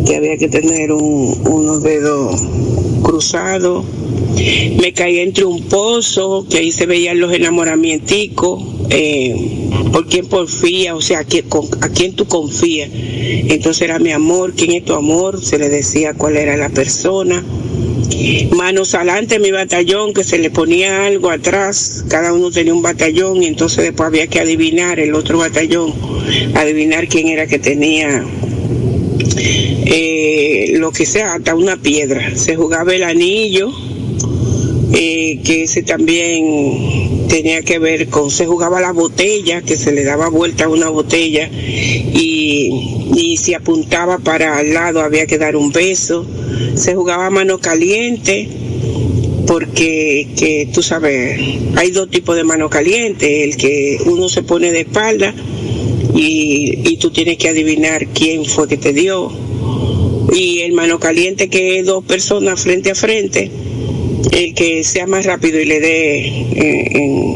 [0.05, 2.41] que había que tener un- unos dedos
[3.07, 3.85] cruzados.
[4.81, 9.33] Me caí entre un pozo, que ahí se veían los enamoramienticos, eh,
[9.93, 11.45] por quién porfía, o sea, a quién,
[11.79, 12.89] a quién tú confías.
[12.93, 17.41] Entonces era mi amor, quién es tu amor, se le decía cuál era la persona
[18.55, 23.43] manos adelante mi batallón que se le ponía algo atrás cada uno tenía un batallón
[23.43, 25.93] y entonces después había que adivinar el otro batallón
[26.55, 28.25] adivinar quién era que tenía
[29.37, 32.35] eh, lo que sea hasta una piedra.
[32.35, 33.71] Se jugaba el anillo
[34.93, 40.03] eh, que ese también tenía que ver con, se jugaba la botella, que se le
[40.03, 45.55] daba vuelta a una botella y, y si apuntaba para al lado había que dar
[45.55, 46.25] un beso,
[46.75, 48.47] se jugaba mano caliente,
[49.45, 51.39] porque que tú sabes,
[51.75, 55.33] hay dos tipos de mano caliente, el que uno se pone de espalda
[56.15, 59.31] y, y tú tienes que adivinar quién fue que te dio,
[60.33, 63.49] y el mano caliente que es dos personas frente a frente,
[64.31, 67.27] el que sea más rápido y le dé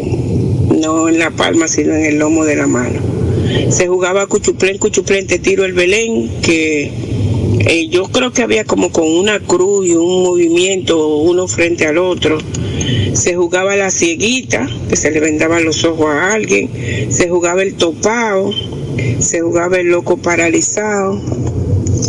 [0.80, 2.99] no en la palma sino en el lomo de la mano.
[3.69, 6.91] Se jugaba cuchuplén, cuchuplén, te tiro el Belén, que
[7.60, 11.98] eh, yo creo que había como con una cruz y un movimiento uno frente al
[11.98, 12.38] otro.
[13.14, 16.70] Se jugaba la cieguita, que se le vendaban los ojos a alguien.
[17.10, 18.52] Se jugaba el topao,
[19.20, 21.20] se jugaba el loco paralizado.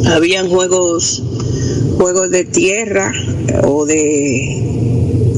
[0.06, 1.22] Habían juegos
[1.96, 3.12] juegos de tierra
[3.64, 4.62] o de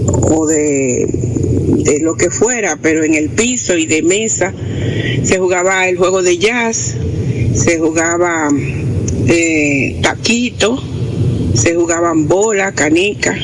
[0.06, 1.06] o de,
[1.84, 4.52] de lo que fuera, pero en el piso y de mesa
[5.22, 6.94] se jugaba el juego de jazz,
[7.54, 8.48] se jugaba
[9.28, 10.82] eh, taquito,
[11.54, 13.36] se jugaban bola, canica,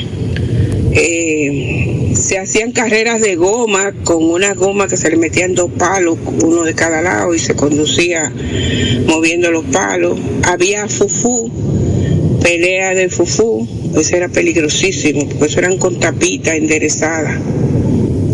[0.91, 6.17] eh, se hacían carreras de goma con una goma que se le metían dos palos,
[6.43, 8.31] uno de cada lado y se conducía
[9.07, 10.19] moviendo los palos.
[10.43, 11.51] Había fufú,
[12.41, 17.39] pelea de fufú, eso era peligrosísimo, porque eso eran con tapitas enderezadas.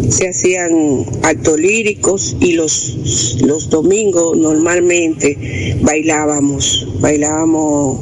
[0.09, 7.99] Se hacían actos líricos y los, los domingos normalmente bailábamos, bailábamos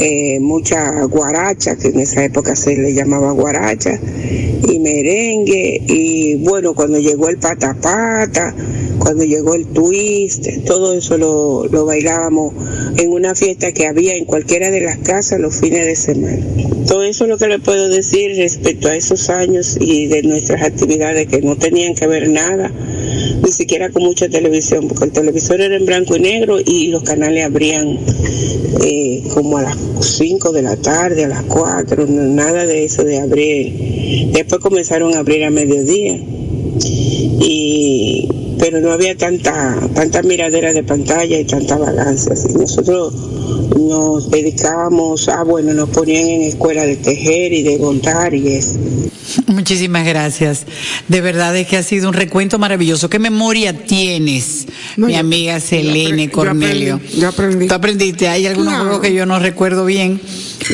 [0.00, 4.00] eh, mucha guaracha, que en esa época se le llamaba guaracha,
[4.68, 8.54] y merengue y bueno, cuando llegó el patapata,
[8.98, 12.54] cuando llegó el twist, todo eso lo, lo bailábamos
[12.96, 16.44] en una fiesta que había en cualquiera de las casas los fines de semana.
[16.86, 20.62] Todo eso es lo que le puedo decir respecto a esos años y de nuestras
[20.62, 22.70] actividades que no tenían que ver nada,
[23.42, 27.02] ni siquiera con mucha televisión, porque el televisor era en blanco y negro y los
[27.02, 27.98] canales abrían
[28.84, 33.04] eh, como a las 5 de la tarde, a las 4, no, nada de eso
[33.04, 34.30] de abrir.
[34.52, 36.20] Después comenzaron a abrir a mediodía.
[37.40, 42.34] Y pero no había tanta tanta miradera de pantalla y tanta vagancia.
[42.34, 43.14] Así nosotros
[43.78, 48.78] nos dedicábamos a, bueno, nos ponían en escuela de tejer y de bordar y eso.
[49.46, 50.66] Muchísimas gracias.
[51.08, 53.08] De verdad es que ha sido un recuento maravilloso.
[53.10, 57.00] ¿Qué memoria tienes, mi amiga Selene Cornelio?
[57.16, 57.66] Yo aprendí.
[57.68, 58.28] Tú aprendiste.
[58.28, 58.84] Hay algunos Claro.
[58.84, 60.20] juegos que yo no recuerdo bien,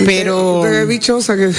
[0.04, 1.52] pero Qué bichosa que.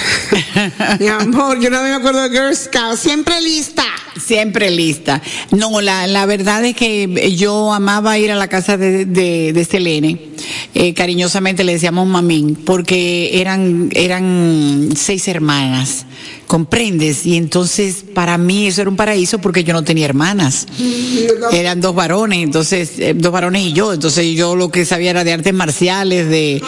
[0.99, 2.97] Mi amor, yo no me acuerdo de Girl Scout.
[2.97, 3.83] Siempre lista.
[4.23, 5.21] Siempre lista.
[5.51, 9.65] No, la, la verdad es que yo amaba ir a la casa de, de, de
[9.65, 10.19] Selene.
[10.75, 16.05] Eh, cariñosamente le decíamos mamín, porque eran, eran seis hermanas.
[16.49, 17.27] ¿Comprendes?
[17.27, 20.65] Y entonces para mí eso era un paraíso porque yo no tenía hermanas.
[21.51, 23.93] Eran dos varones, entonces, eh, dos varones y yo.
[23.93, 26.59] Entonces yo lo que sabía era de artes marciales, de,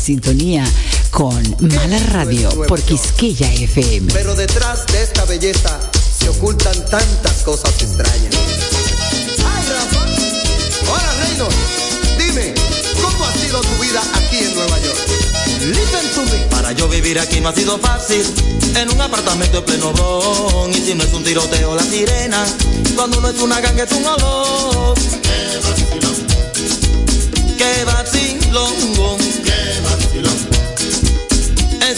[0.00, 0.64] En sintonía
[1.10, 4.12] con Mala Radio por Quisqueya FM.
[4.12, 5.78] Pero detrás de esta belleza
[6.18, 8.34] se ocultan tantas cosas extrañas.
[9.44, 10.06] ¡Ay, Rafa!
[10.90, 11.48] Hola, Reino.
[12.18, 12.54] Dime,
[13.02, 14.98] ¿cómo ha sido tu vida aquí en Nueva York?
[15.66, 16.38] Listen to me.
[16.50, 18.22] Para yo vivir aquí no ha sido fácil
[18.76, 22.46] En un apartamento en pleno bron Y si no es un tiroteo la sirena
[22.94, 26.16] Cuando no es una ganga es un olor Qué vacilón
[27.58, 29.19] Qué vacilón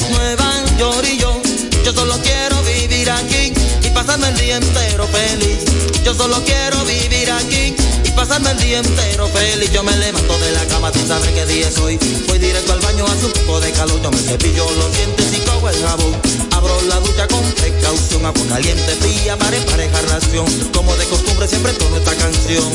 [0.03, 1.41] Es Nueva York y yo
[1.85, 3.53] Yo solo quiero vivir aquí
[3.85, 5.59] Y pasarme el día entero feliz
[6.05, 7.75] Yo solo quiero vivir aquí
[8.05, 9.71] y pasarme el día entero feliz.
[9.71, 11.99] Yo me levanto de la cama sin saber qué día es hoy.
[12.27, 14.03] Voy directo al baño, hace un poco de calor.
[14.03, 16.17] Yo me cepillo los dientes y cojo el jabón.
[16.51, 20.47] Abro la ducha con precaución, agua caliente, fría para emparejar relación.
[20.75, 22.73] Como de costumbre siempre tono esta canción.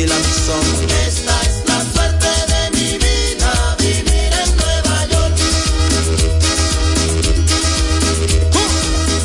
[0.00, 0.64] Son.
[1.06, 5.36] Esta es la suerte de mi vida, vivir en Nueva York.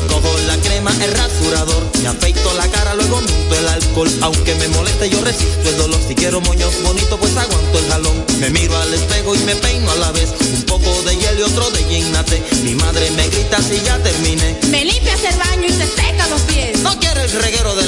[0.06, 4.10] Cojo la crema, el rasurador, me afeito la cara, luego monto el alcohol.
[4.20, 5.98] Aunque me moleste, yo resisto el dolor.
[6.06, 8.24] Si quiero moños bonitos, pues aguanto el jalón.
[8.38, 10.28] Me miro al espejo y me peino a la vez.
[10.40, 12.42] Un poco de hielo y otro de ginnate.
[12.64, 14.58] Mi madre me grita si ya terminé.
[14.68, 16.80] Me limpias el baño y te seca los pies.
[16.80, 17.85] No quiero el reguero de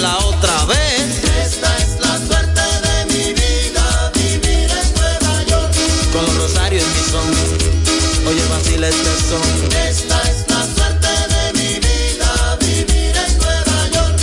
[8.88, 14.18] Esta es la suerte de mi vida, vivir en Nueva York.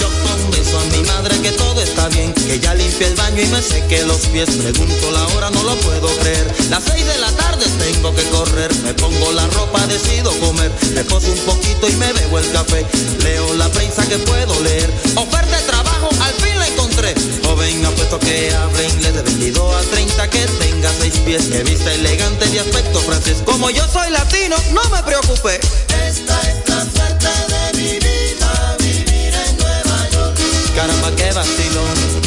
[0.00, 3.46] Yo convenzo a mi madre que todo está bien, que ya limpia el baño y
[3.46, 4.50] me seque los pies.
[4.50, 6.46] Pregunto la hora, no lo puedo creer.
[6.68, 8.74] Las seis de la tarde tengo que correr.
[8.84, 10.70] Me pongo la ropa, decido comer.
[10.94, 12.84] Me poso un poquito y me bebo el café.
[13.22, 14.90] Leo la prensa que puedo leer.
[15.16, 15.63] Oferta de
[16.08, 17.14] trabajo, al fin la encontré.
[17.44, 21.92] Joven apuesto que hable inglés de 22 a 30, que tenga seis pies, que vista
[21.92, 23.38] elegante de aspecto francés.
[23.44, 25.60] Como yo soy latino, no me preocupé.
[26.06, 30.38] Esta es la suerte de mi vida, vivir en Nueva York.
[30.74, 32.24] Caramba, qué vacilón.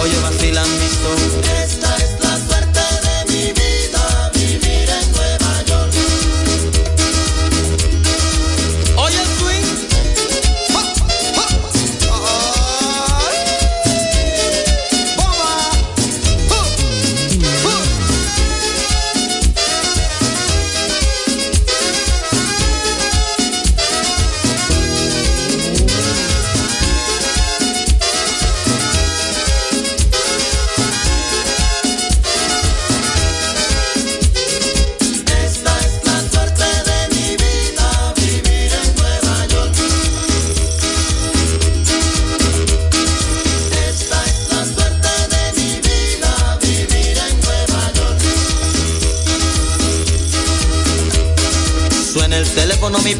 [0.00, 0.88] Oye, vacilan mi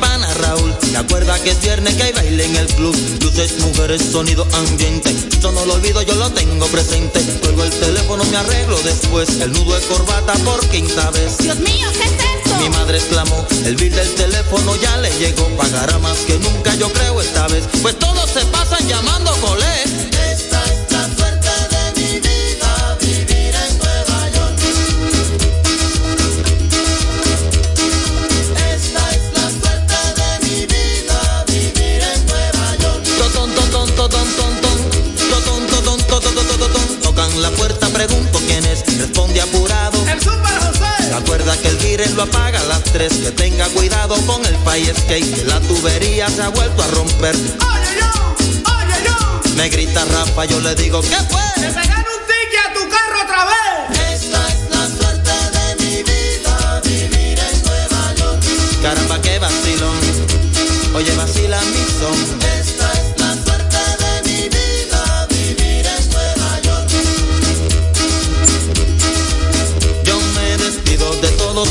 [0.04, 0.74] pana Raúl.
[0.80, 2.96] Se acuerda que es viernes que hay baile en el club.
[3.22, 5.14] Luces, mujeres, sonido ambiente.
[5.40, 7.20] Yo no lo olvido, yo lo tengo presente.
[7.42, 9.28] Luego el teléfono me arreglo después.
[9.40, 11.38] El nudo de corbata por quinta vez.
[11.38, 12.56] Dios mío, ¿qué es esto?
[12.60, 15.48] Mi madre exclamó, el bill del teléfono ya le llegó.
[15.56, 17.64] Pagará más que nunca, yo creo esta vez.
[17.82, 20.03] Pues todos se pasan llamando colé.
[41.44, 41.50] José.
[41.50, 43.12] ¿Se acuerda que el gire lo apaga a las 3?
[43.12, 47.34] Que tenga cuidado con el fire escape, que la tubería se ha vuelto a romper.
[47.34, 48.34] Oye yo,
[48.64, 49.56] oye yo.
[49.56, 51.42] Me grita Rafa, yo le digo, ¿qué fue?
[51.56, 54.22] Que te gane un ticket a tu carro otra vez.
[54.22, 58.42] Esta es la suerte de mi vida, vivir en Nueva York.
[58.82, 60.00] Caramba, qué vacilón.
[60.94, 62.43] Oye, vacila mi son.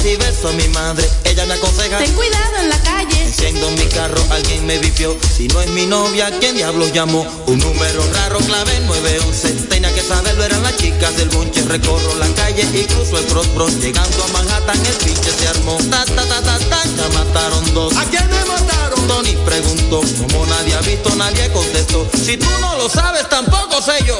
[0.05, 1.09] Y beso a mi madre.
[1.23, 1.97] Ella me aconseja.
[1.97, 3.21] Ten cuidado en la calle.
[3.23, 5.17] Enciendo mi carro, alguien me vipió.
[5.35, 7.25] Si no es mi novia, ¿quién diablos llamó?
[7.47, 9.67] Un número raro, clave 911.
[9.69, 11.61] Tenía que saberlo, eran las chicas del bonche.
[11.63, 13.73] Recorro la calle y cruzo el cross.
[13.79, 15.77] Llegando a Manhattan, el pinche se armó.
[15.89, 17.95] Ta, ta, ta, ta, ta, ya mataron dos.
[17.95, 19.07] ¿A quién me mataron?
[19.07, 22.07] Tony preguntó, como nadie ha visto, nadie contestó.
[22.13, 24.17] Si tú no lo sabes, tampoco sé yo.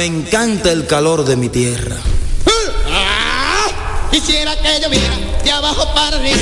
[0.00, 1.94] Me encanta el calor de mi tierra.
[2.90, 5.14] Ah, Quisiera que lloviera
[5.44, 6.38] de abajo para arriba.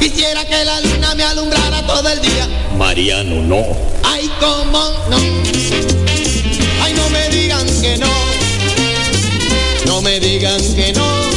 [0.00, 2.48] Quisiera que la luna me alumbrara todo el día.
[2.78, 3.66] Mariano, no.
[4.02, 5.18] Ay, cómo no.
[6.82, 8.08] Ay, no me digan que no.
[9.84, 11.31] No me digan que no.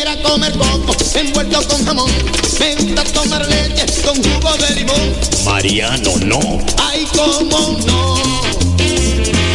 [0.00, 2.10] Quisiera comer coco envuelto con jamón.
[2.58, 5.14] Me gusta tomar leche con jugo de limón.
[5.44, 6.40] Mariano, no.
[6.78, 8.14] Ay, cómo no.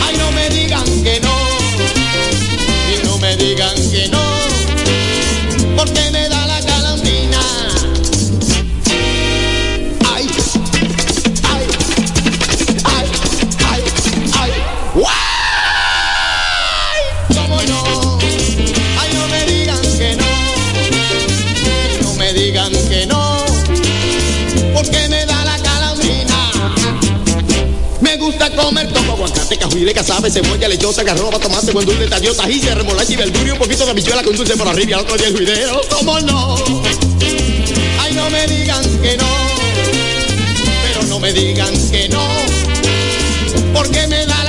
[0.05, 1.35] Ay, no me digan que no.
[2.93, 4.21] Y no me digan que no.
[5.75, 6.14] Porque me
[29.75, 33.83] cajuile, casabe, cebolla, lechosa, garroba, tomate, buen dulce, tallo, tajilla, remolacha y verdura un poquito
[33.83, 35.81] de habichuela con dulce por arriba y al otro día el juidero.
[35.89, 36.55] ¿Cómo no?
[37.99, 39.27] Ay, no me digan que no.
[40.87, 42.25] Pero no me digan que no.
[43.73, 44.44] Porque me da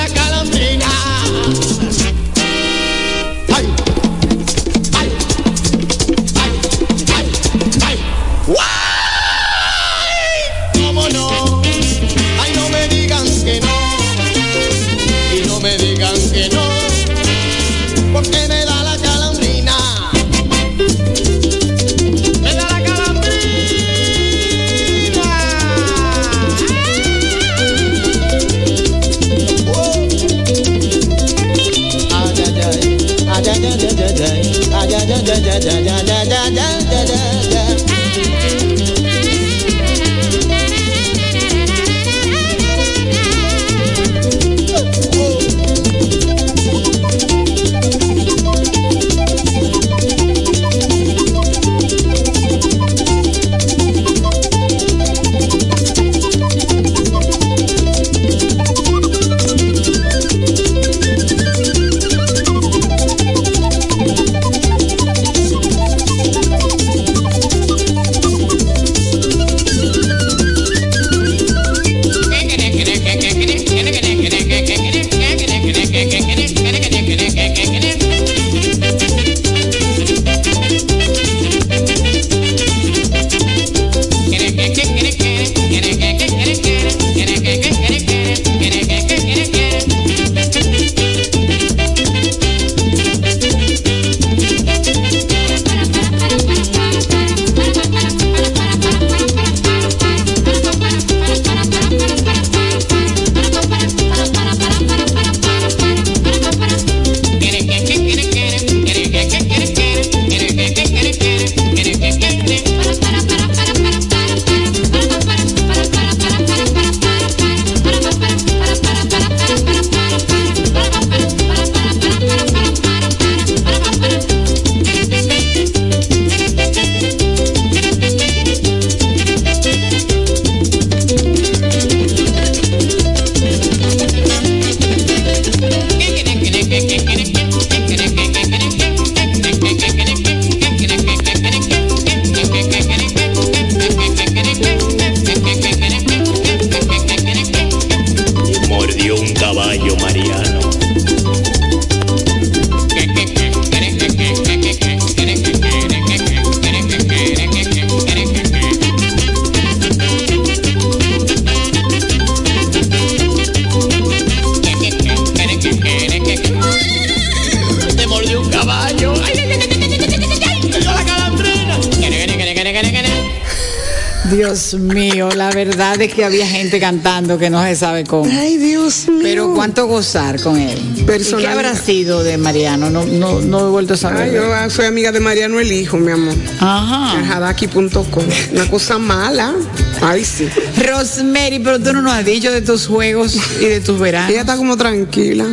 [176.16, 178.28] que había gente cantando que no se sabe cómo.
[178.32, 179.20] Ay, Dios mío.
[179.22, 180.78] Pero cuánto gozar con él.
[180.94, 182.88] ¿Y qué Personal- habrá sido de Mariano?
[182.88, 184.22] No, no, no he vuelto a saber.
[184.22, 186.34] Ay, yo ah, soy amiga de Mariano el Hijo, mi amor.
[186.58, 187.22] Ajá.
[187.22, 188.24] Jadaki.com.
[188.52, 189.54] Una cosa mala.
[190.00, 190.48] Ay, sí.
[190.88, 194.30] Rosemary, pero tú no nos has dicho de tus juegos y de tus veranos.
[194.30, 195.44] Ella está como tranquila.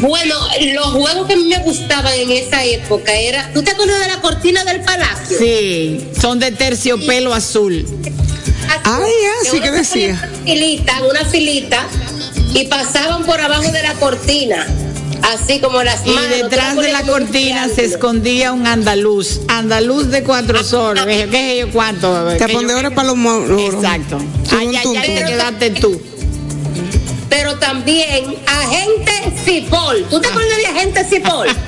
[0.00, 0.34] Bueno,
[0.74, 3.50] los juegos que a mí me gustaban en esa época era.
[3.52, 5.38] ¿Tú te acuerdas de la cortina del palacio?
[5.38, 7.86] Sí, son de terciopelo azul.
[9.92, 11.86] Una filita, una filita,
[12.54, 14.66] y pasaban por abajo de la cortina.
[15.22, 16.28] Así como las Y manos.
[16.30, 19.40] detrás tú de la cortina se escondía un andaluz.
[19.48, 21.04] Andaluz de cuatro soles.
[21.06, 22.28] ¿Qué sé yo cuánto?
[22.36, 23.60] Te ¿Qué pone yo- ahora para los moros.
[23.74, 24.18] Exacto.
[24.50, 25.14] Ay, ay, tum, ay, tum.
[25.16, 26.02] te quedaste tú.
[27.30, 29.12] Pero también agente
[29.44, 30.04] Cipol.
[30.10, 31.48] ¿Tú te acuerdas de agente Cipol?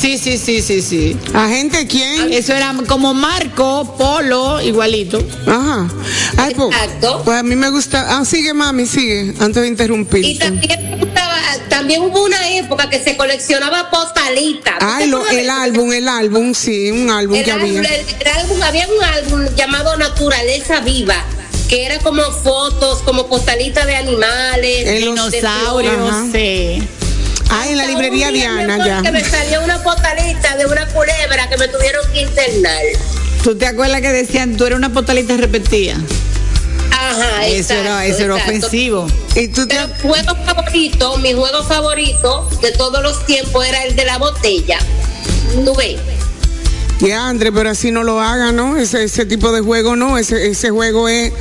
[0.00, 1.16] Sí, sí, sí, sí, sí.
[1.32, 2.30] ¿Agente quién?
[2.30, 5.18] Eso era como Marco, Polo, igualito.
[5.46, 5.88] Ajá.
[6.46, 7.22] Ay, pues, Exacto.
[7.24, 8.18] pues a mí me gusta.
[8.18, 9.34] Ah, sigue, mami, sigue.
[9.40, 10.38] Antes de Y interrumpir.
[10.38, 11.38] también, me gustaba-
[11.68, 14.78] también hubo una época que se coleccionaba postalitas.
[14.78, 17.68] ¿Tú te Ay, lo, el de- álbum, el álbum, sí, un álbum El que álbum,
[17.78, 17.80] había.
[17.80, 21.22] el- el álbum- había un álbum llamado Naturaleza Viva,
[21.68, 26.26] que era como fotos, como postalitas de animales, de Dinosaurios, Ajá.
[26.32, 26.82] sí.
[27.50, 29.02] Ah, en la librería Diana, ya.
[29.02, 32.80] Que me salió una postalita de una culebra que me tuvieron que internar.
[33.44, 35.96] ¿Tú te acuerdas que decían, tú eres una postalita repetida?
[37.22, 38.56] Ajá, Eso era, eso era exacto.
[38.58, 39.06] ofensivo.
[39.34, 39.74] Y tú te.
[39.76, 44.78] Pero juego favorito, mi juego favorito de todos los tiempos era el de la botella.
[45.64, 45.96] ¿Tú ves?
[47.00, 48.76] Ya, André, pero así no lo haga, ¿no?
[48.76, 50.16] Ese, ese tipo de juego, no.
[50.16, 51.32] Ese, ese juego es.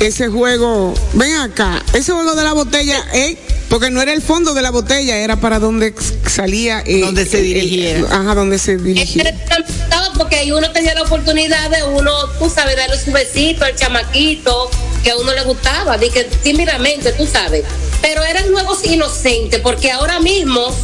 [0.00, 0.94] Ese juego.
[1.14, 1.82] Ven acá.
[1.94, 3.36] Ese juego de la botella es.
[3.70, 5.94] Porque no era el fondo de la botella, era para donde
[6.30, 6.82] salía.
[6.86, 8.00] eh, Donde se eh, dirigiera.
[8.00, 9.22] eh, ajá, donde se dirigía.
[9.24, 13.74] Estaba porque ahí uno tenía la oportunidad de uno, tú sabes, darle su besito al
[13.74, 14.70] chamaquito
[15.04, 17.64] que a uno le gustaba, dije tímidamente, tú sabes.
[18.00, 20.74] Pero eran juegos inocentes, porque ahora mismo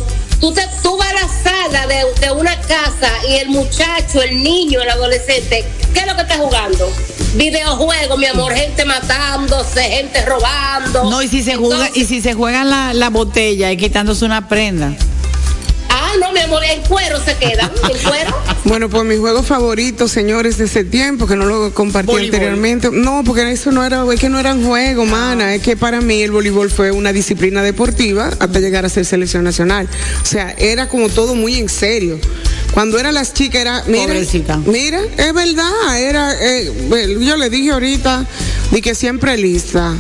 [0.41, 4.43] tú, te, tú vas a la sala de, de una casa y el muchacho, el
[4.43, 6.93] niño, el adolescente, ¿qué es lo que está jugando?
[7.35, 11.11] Videojuegos, mi amor, gente matándose, gente robando.
[11.11, 14.49] No, y si se juega, y si se juega la, la botella y quitándose una
[14.49, 14.95] prenda.
[15.91, 18.37] Ah, no, mi amor, en cuero se quedan, en cuero.
[18.63, 22.35] Bueno, pues mi juego favorito, señores, de ese tiempo, que no lo compartí Voleibol.
[22.35, 22.91] anteriormente.
[22.93, 25.55] No, porque eso no era, es que no eran juegos, mana.
[25.55, 29.45] Es que para mí el voleibol fue una disciplina deportiva hasta llegar a ser selección
[29.45, 29.89] nacional.
[30.23, 32.21] O sea, era como todo muy en serio.
[32.75, 34.59] Cuando eran las chicas era, mira, Pobrecita.
[34.59, 36.71] mira, es verdad, era, eh,
[37.19, 38.27] yo le dije ahorita,
[38.71, 39.95] di que siempre lista.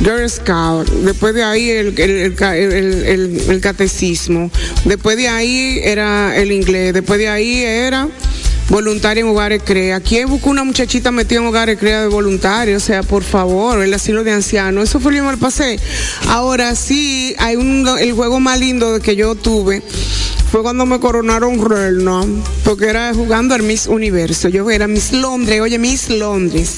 [0.00, 4.50] Girl Scout, después de ahí el, el, el ca- el- el- el catecismo,
[4.84, 8.08] después de ahí era el inglés, después de ahí era
[8.68, 9.98] voluntaria en hogares crea.
[10.00, 12.76] ¿Quién buscó una muchachita metida en hogares crea de voluntario?
[12.76, 15.80] O sea, por favor, el asilo de ancianos, eso fue lo que me pasé.
[16.28, 19.82] Ahora sí, hay un, el juego más lindo que yo tuve
[20.50, 22.22] fue cuando me coronaron reina,
[22.64, 24.48] porque era jugando al Miss Universo.
[24.48, 26.76] Yo era Miss Londres, oye, Miss Londres.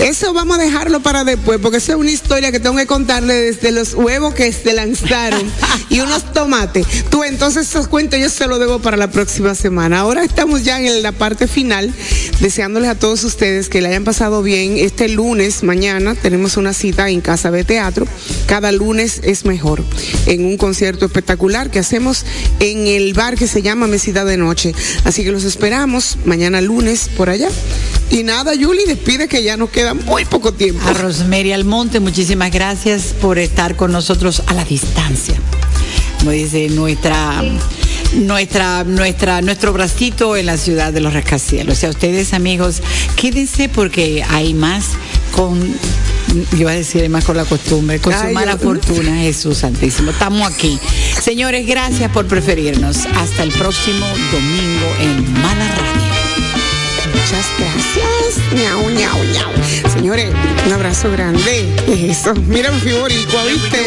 [0.00, 3.34] Eso vamos a dejarlo para después, porque esa es una historia que tengo que contarle
[3.34, 5.42] desde los huevos que se lanzaron
[5.88, 6.86] y unos tomates.
[7.10, 10.00] Tú, entonces, esos cuentos yo se los debo para la próxima semana.
[10.00, 11.92] Ahora estamos ya en la parte final,
[12.40, 14.76] deseándoles a todos ustedes que le hayan pasado bien.
[14.78, 18.06] Este lunes, mañana, tenemos una cita en Casa de Teatro.
[18.46, 19.82] Cada lunes es mejor,
[20.26, 22.24] en un concierto espectacular que hacemos
[22.60, 24.74] en el bar que se llama Mesita de Noche.
[25.04, 27.48] Así que los esperamos mañana lunes por allá.
[28.10, 30.86] Y nada, Yuli, despide que ya nos queda muy poco tiempo.
[30.88, 35.34] A Rosemary Almonte, muchísimas gracias por estar con nosotros a la distancia.
[36.18, 37.42] Como dice nuestra,
[38.14, 41.76] nuestra, nuestra, nuestro bracito en la ciudad de los rascacielos.
[41.76, 42.82] O sea, ustedes, amigos,
[43.16, 44.86] quédense porque hay más
[45.32, 45.74] con.
[46.52, 49.58] Yo iba a decir más con la costumbre, con su Ay, mala yo- fortuna, Jesús
[49.58, 50.10] Santísimo.
[50.10, 50.78] Estamos aquí.
[51.20, 53.06] Señores, gracias por preferirnos.
[53.16, 56.08] Hasta el próximo domingo en Mala Radio.
[57.14, 58.52] Muchas gracias.
[58.54, 59.92] Miau, miau, miau.
[59.92, 60.32] Señores,
[60.66, 61.68] un abrazo grande.
[61.86, 62.34] Eso.
[62.46, 63.78] Mira mi boricua, ¿viste?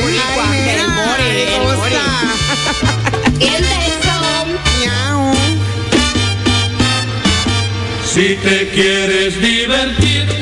[8.05, 10.40] Si te quieres divertir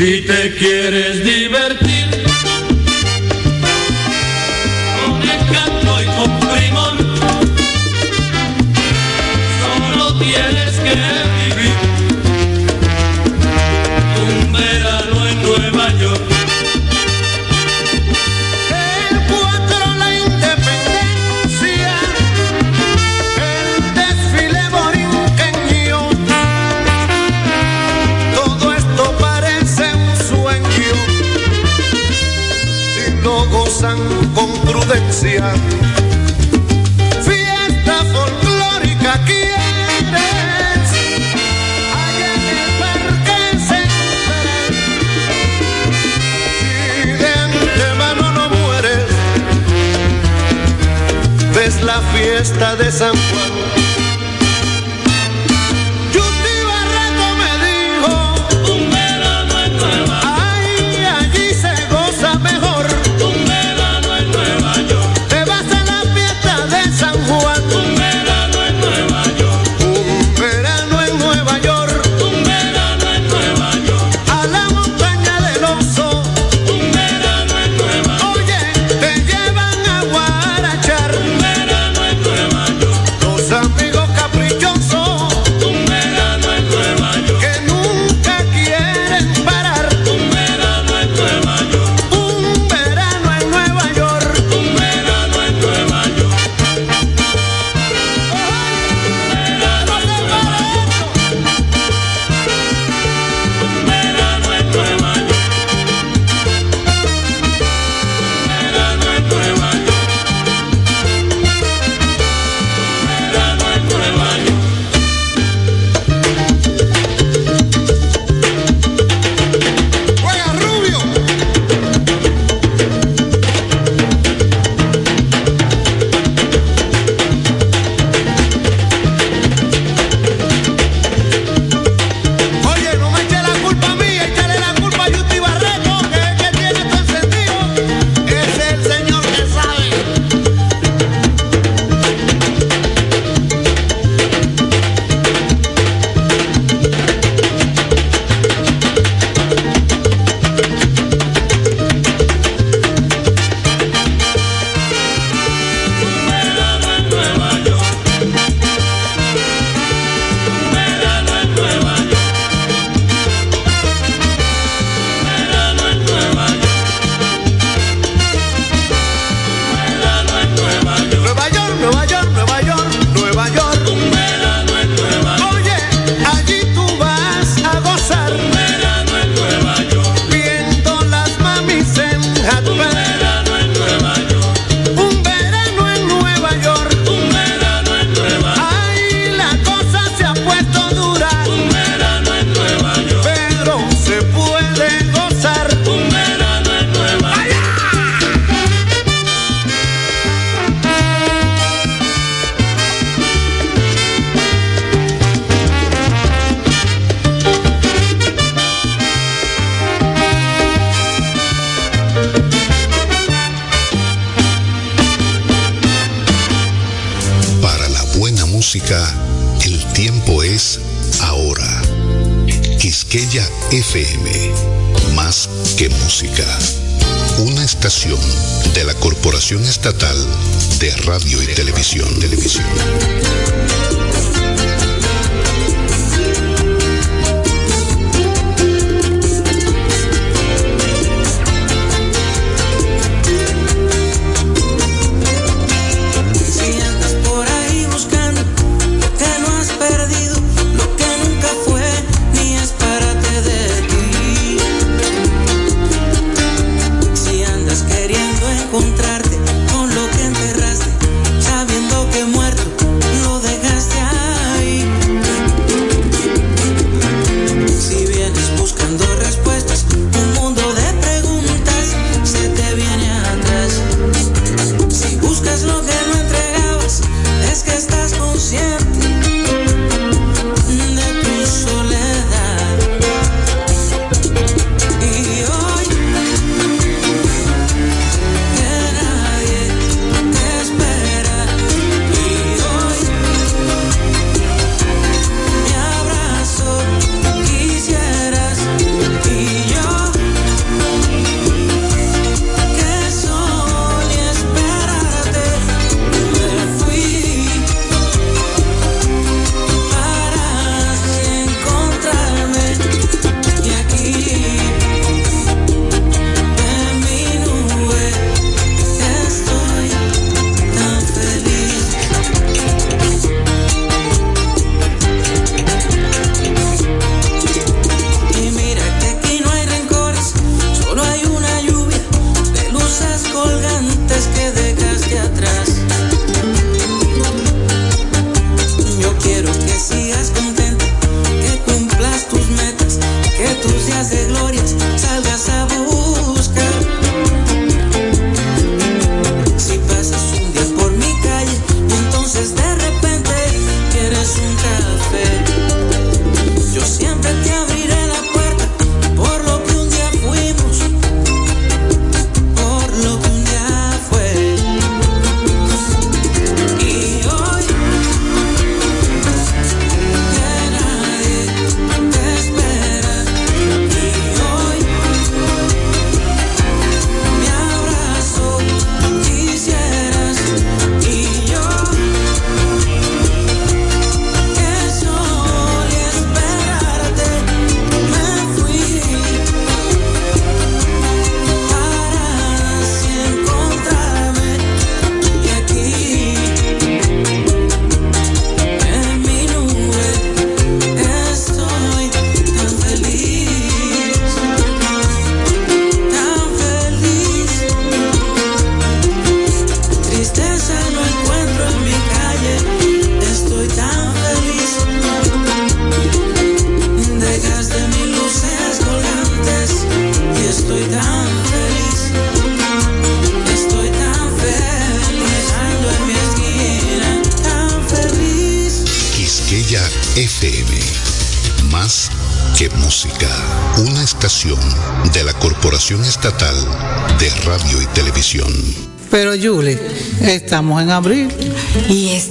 [0.00, 1.89] Si te quieres divertir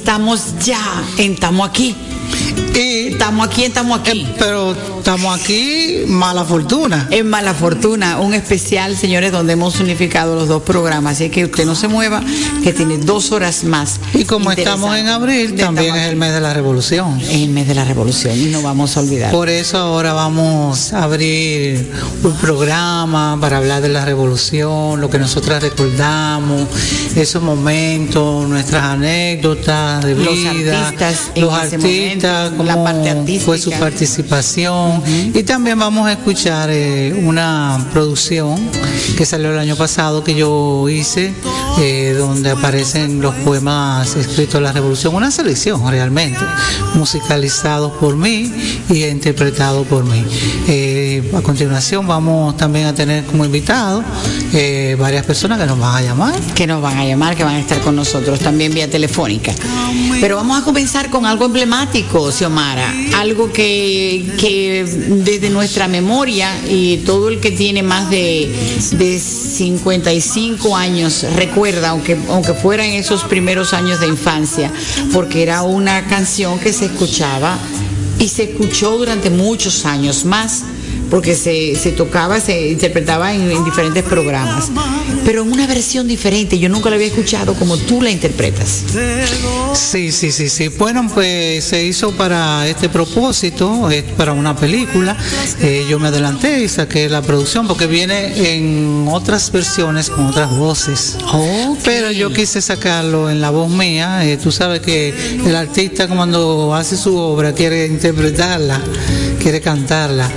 [0.09, 1.95] estamos ya en Estamos aquí.
[2.73, 4.27] estamos aquí, estamos aquí.
[4.39, 7.07] pero estamos aquí, mala fortuna.
[7.09, 11.13] En Mala Fortuna, un especial, señores, donde hemos unificado los dos programas.
[11.13, 12.21] Así que usted no se mueva,
[12.63, 13.99] que tiene dos horas más.
[14.13, 17.19] Y como estamos en abril, también es el mes de la revolución.
[17.19, 19.31] Es el mes de la revolución y no vamos a olvidar.
[19.31, 21.91] Por eso ahora vamos a abrir
[22.23, 26.67] un programa para hablar de la revolución, lo que nosotras recordamos,
[27.15, 30.51] esos momentos, nuestras anécdotas de Los vida,
[30.87, 33.45] artistas los artistas, momento, la parte artística.
[33.45, 34.88] fue su participación.
[35.33, 38.57] Y también vamos a escuchar eh, una producción
[39.17, 41.33] que salió el año pasado que yo hice,
[41.77, 46.39] eh, donde aparecen los poemas escritos de la revolución, una selección realmente,
[46.95, 48.51] musicalizados por mí
[48.89, 50.25] y interpretados por mí.
[50.67, 54.03] Eh, a continuación vamos también a tener como invitados
[54.53, 56.39] eh, varias personas que nos van a llamar.
[56.55, 59.53] Que nos van a llamar, que van a estar con nosotros también vía telefónica.
[60.19, 62.93] Pero vamos a comenzar con algo emblemático, Xiomara.
[63.15, 68.51] Algo que, que desde nuestra memoria y todo el que tiene más de,
[68.93, 71.58] de 55 años recuerda,
[71.89, 74.71] aunque, aunque fuera en esos primeros años de infancia,
[75.13, 77.57] porque era una canción que se escuchaba
[78.17, 80.63] y se escuchó durante muchos años más
[81.09, 84.71] porque se, se tocaba, se interpretaba en, en diferentes programas,
[85.25, 86.59] pero en una versión diferente.
[86.59, 88.83] Yo nunca la había escuchado como tú la interpretas.
[89.73, 90.67] Sí, sí, sí, sí.
[90.69, 95.15] Bueno, pues se hizo para este propósito, es para una película.
[95.61, 100.55] Eh, yo me adelanté y saqué la producción porque viene en otras versiones con otras
[100.55, 101.17] voces.
[101.83, 104.25] Pero yo quise sacarlo en la voz mía.
[104.25, 105.13] Eh, tú sabes que
[105.45, 108.81] el artista cuando hace su obra quiere interpretarla,
[109.39, 110.29] quiere cantarla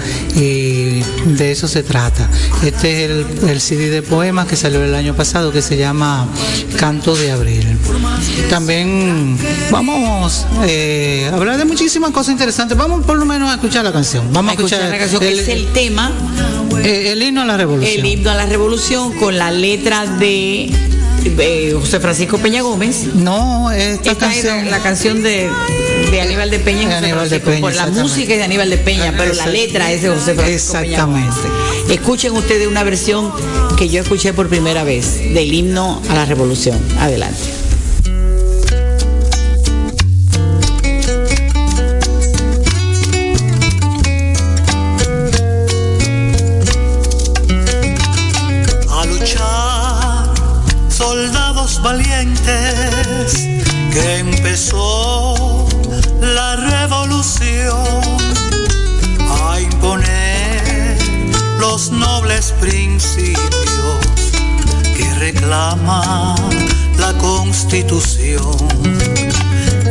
[0.63, 2.29] y de eso se trata.
[2.65, 6.27] Este es el, el CD de poemas que salió el año pasado que se llama
[6.79, 7.79] Canto de Abril.
[8.49, 9.37] También
[9.71, 12.77] vamos eh, a hablar de muchísimas cosas interesantes.
[12.77, 14.33] Vamos por lo menos a escuchar la canción.
[14.33, 16.13] Vamos a escuchar, la canción, que es el tema,
[16.83, 17.99] eh, el himno a la revolución.
[17.99, 20.71] el himno a la revolución con la letra de
[21.25, 23.15] eh, José Francisco Peña Gómez.
[23.15, 25.49] No, esta, canción es la, canción de,
[26.11, 27.41] de Aníbal de Peña De Aníbal de.
[27.41, 30.35] Peña, Por la música es de Aníbal de Peña, pero la letra es de José
[30.35, 31.49] Francisco Peña Exactamente.
[31.49, 31.91] Gómez.
[31.91, 33.33] Escuchen ustedes una versión
[33.77, 36.79] que yo escuché por primera vez del himno a la revolución.
[36.99, 37.62] Adelante.
[62.43, 64.33] Nobles principios
[64.97, 66.35] que reclama
[66.99, 68.57] la constitución.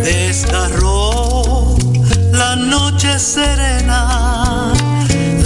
[0.03, 1.75] Desgarró
[2.31, 4.73] la noche serena,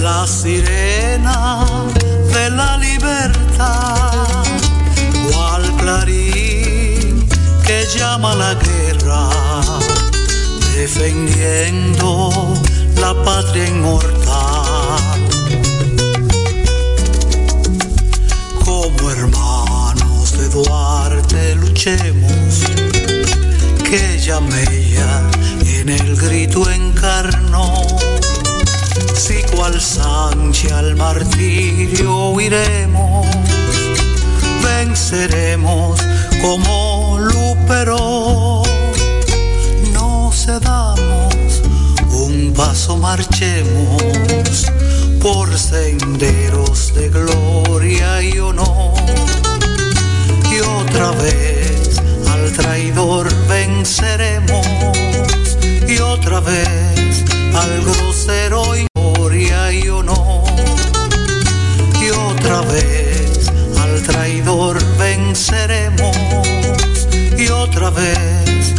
[0.02, 1.66] la sirena
[2.34, 4.44] de la libertad,
[5.32, 7.28] cual clarín
[7.66, 9.30] que llama la guerra,
[10.76, 12.32] defendiendo
[13.00, 14.25] la patria inmortal.
[21.86, 22.64] Duarte luchemos,
[23.84, 25.22] que Yamella
[25.66, 27.86] en el grito encarnó.
[29.14, 33.28] Si cual Sánchez al martirio huiremos,
[34.64, 36.00] venceremos
[36.42, 38.64] como Lúpero.
[39.94, 41.62] No cedamos,
[42.12, 44.66] un paso marchemos
[45.22, 48.94] por senderos de gloria y honor.
[50.52, 51.65] Y otra vez
[52.66, 54.66] traidor venceremos.
[55.88, 57.24] Y otra vez
[57.54, 60.44] al grosero y gloria y honor.
[62.02, 66.18] Y otra vez al traidor venceremos.
[67.38, 68.74] Y otra vez,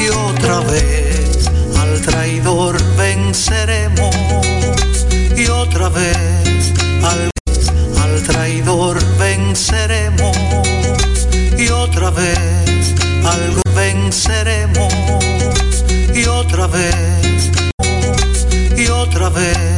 [0.00, 4.16] y otra vez al traidor venceremos.
[5.36, 7.30] Y otra vez al,
[8.02, 10.36] al traidor venceremos.
[11.58, 12.67] Y otra vez
[13.30, 14.92] al venceremos.
[16.14, 17.50] Y otra vez,
[18.76, 19.77] y otra vez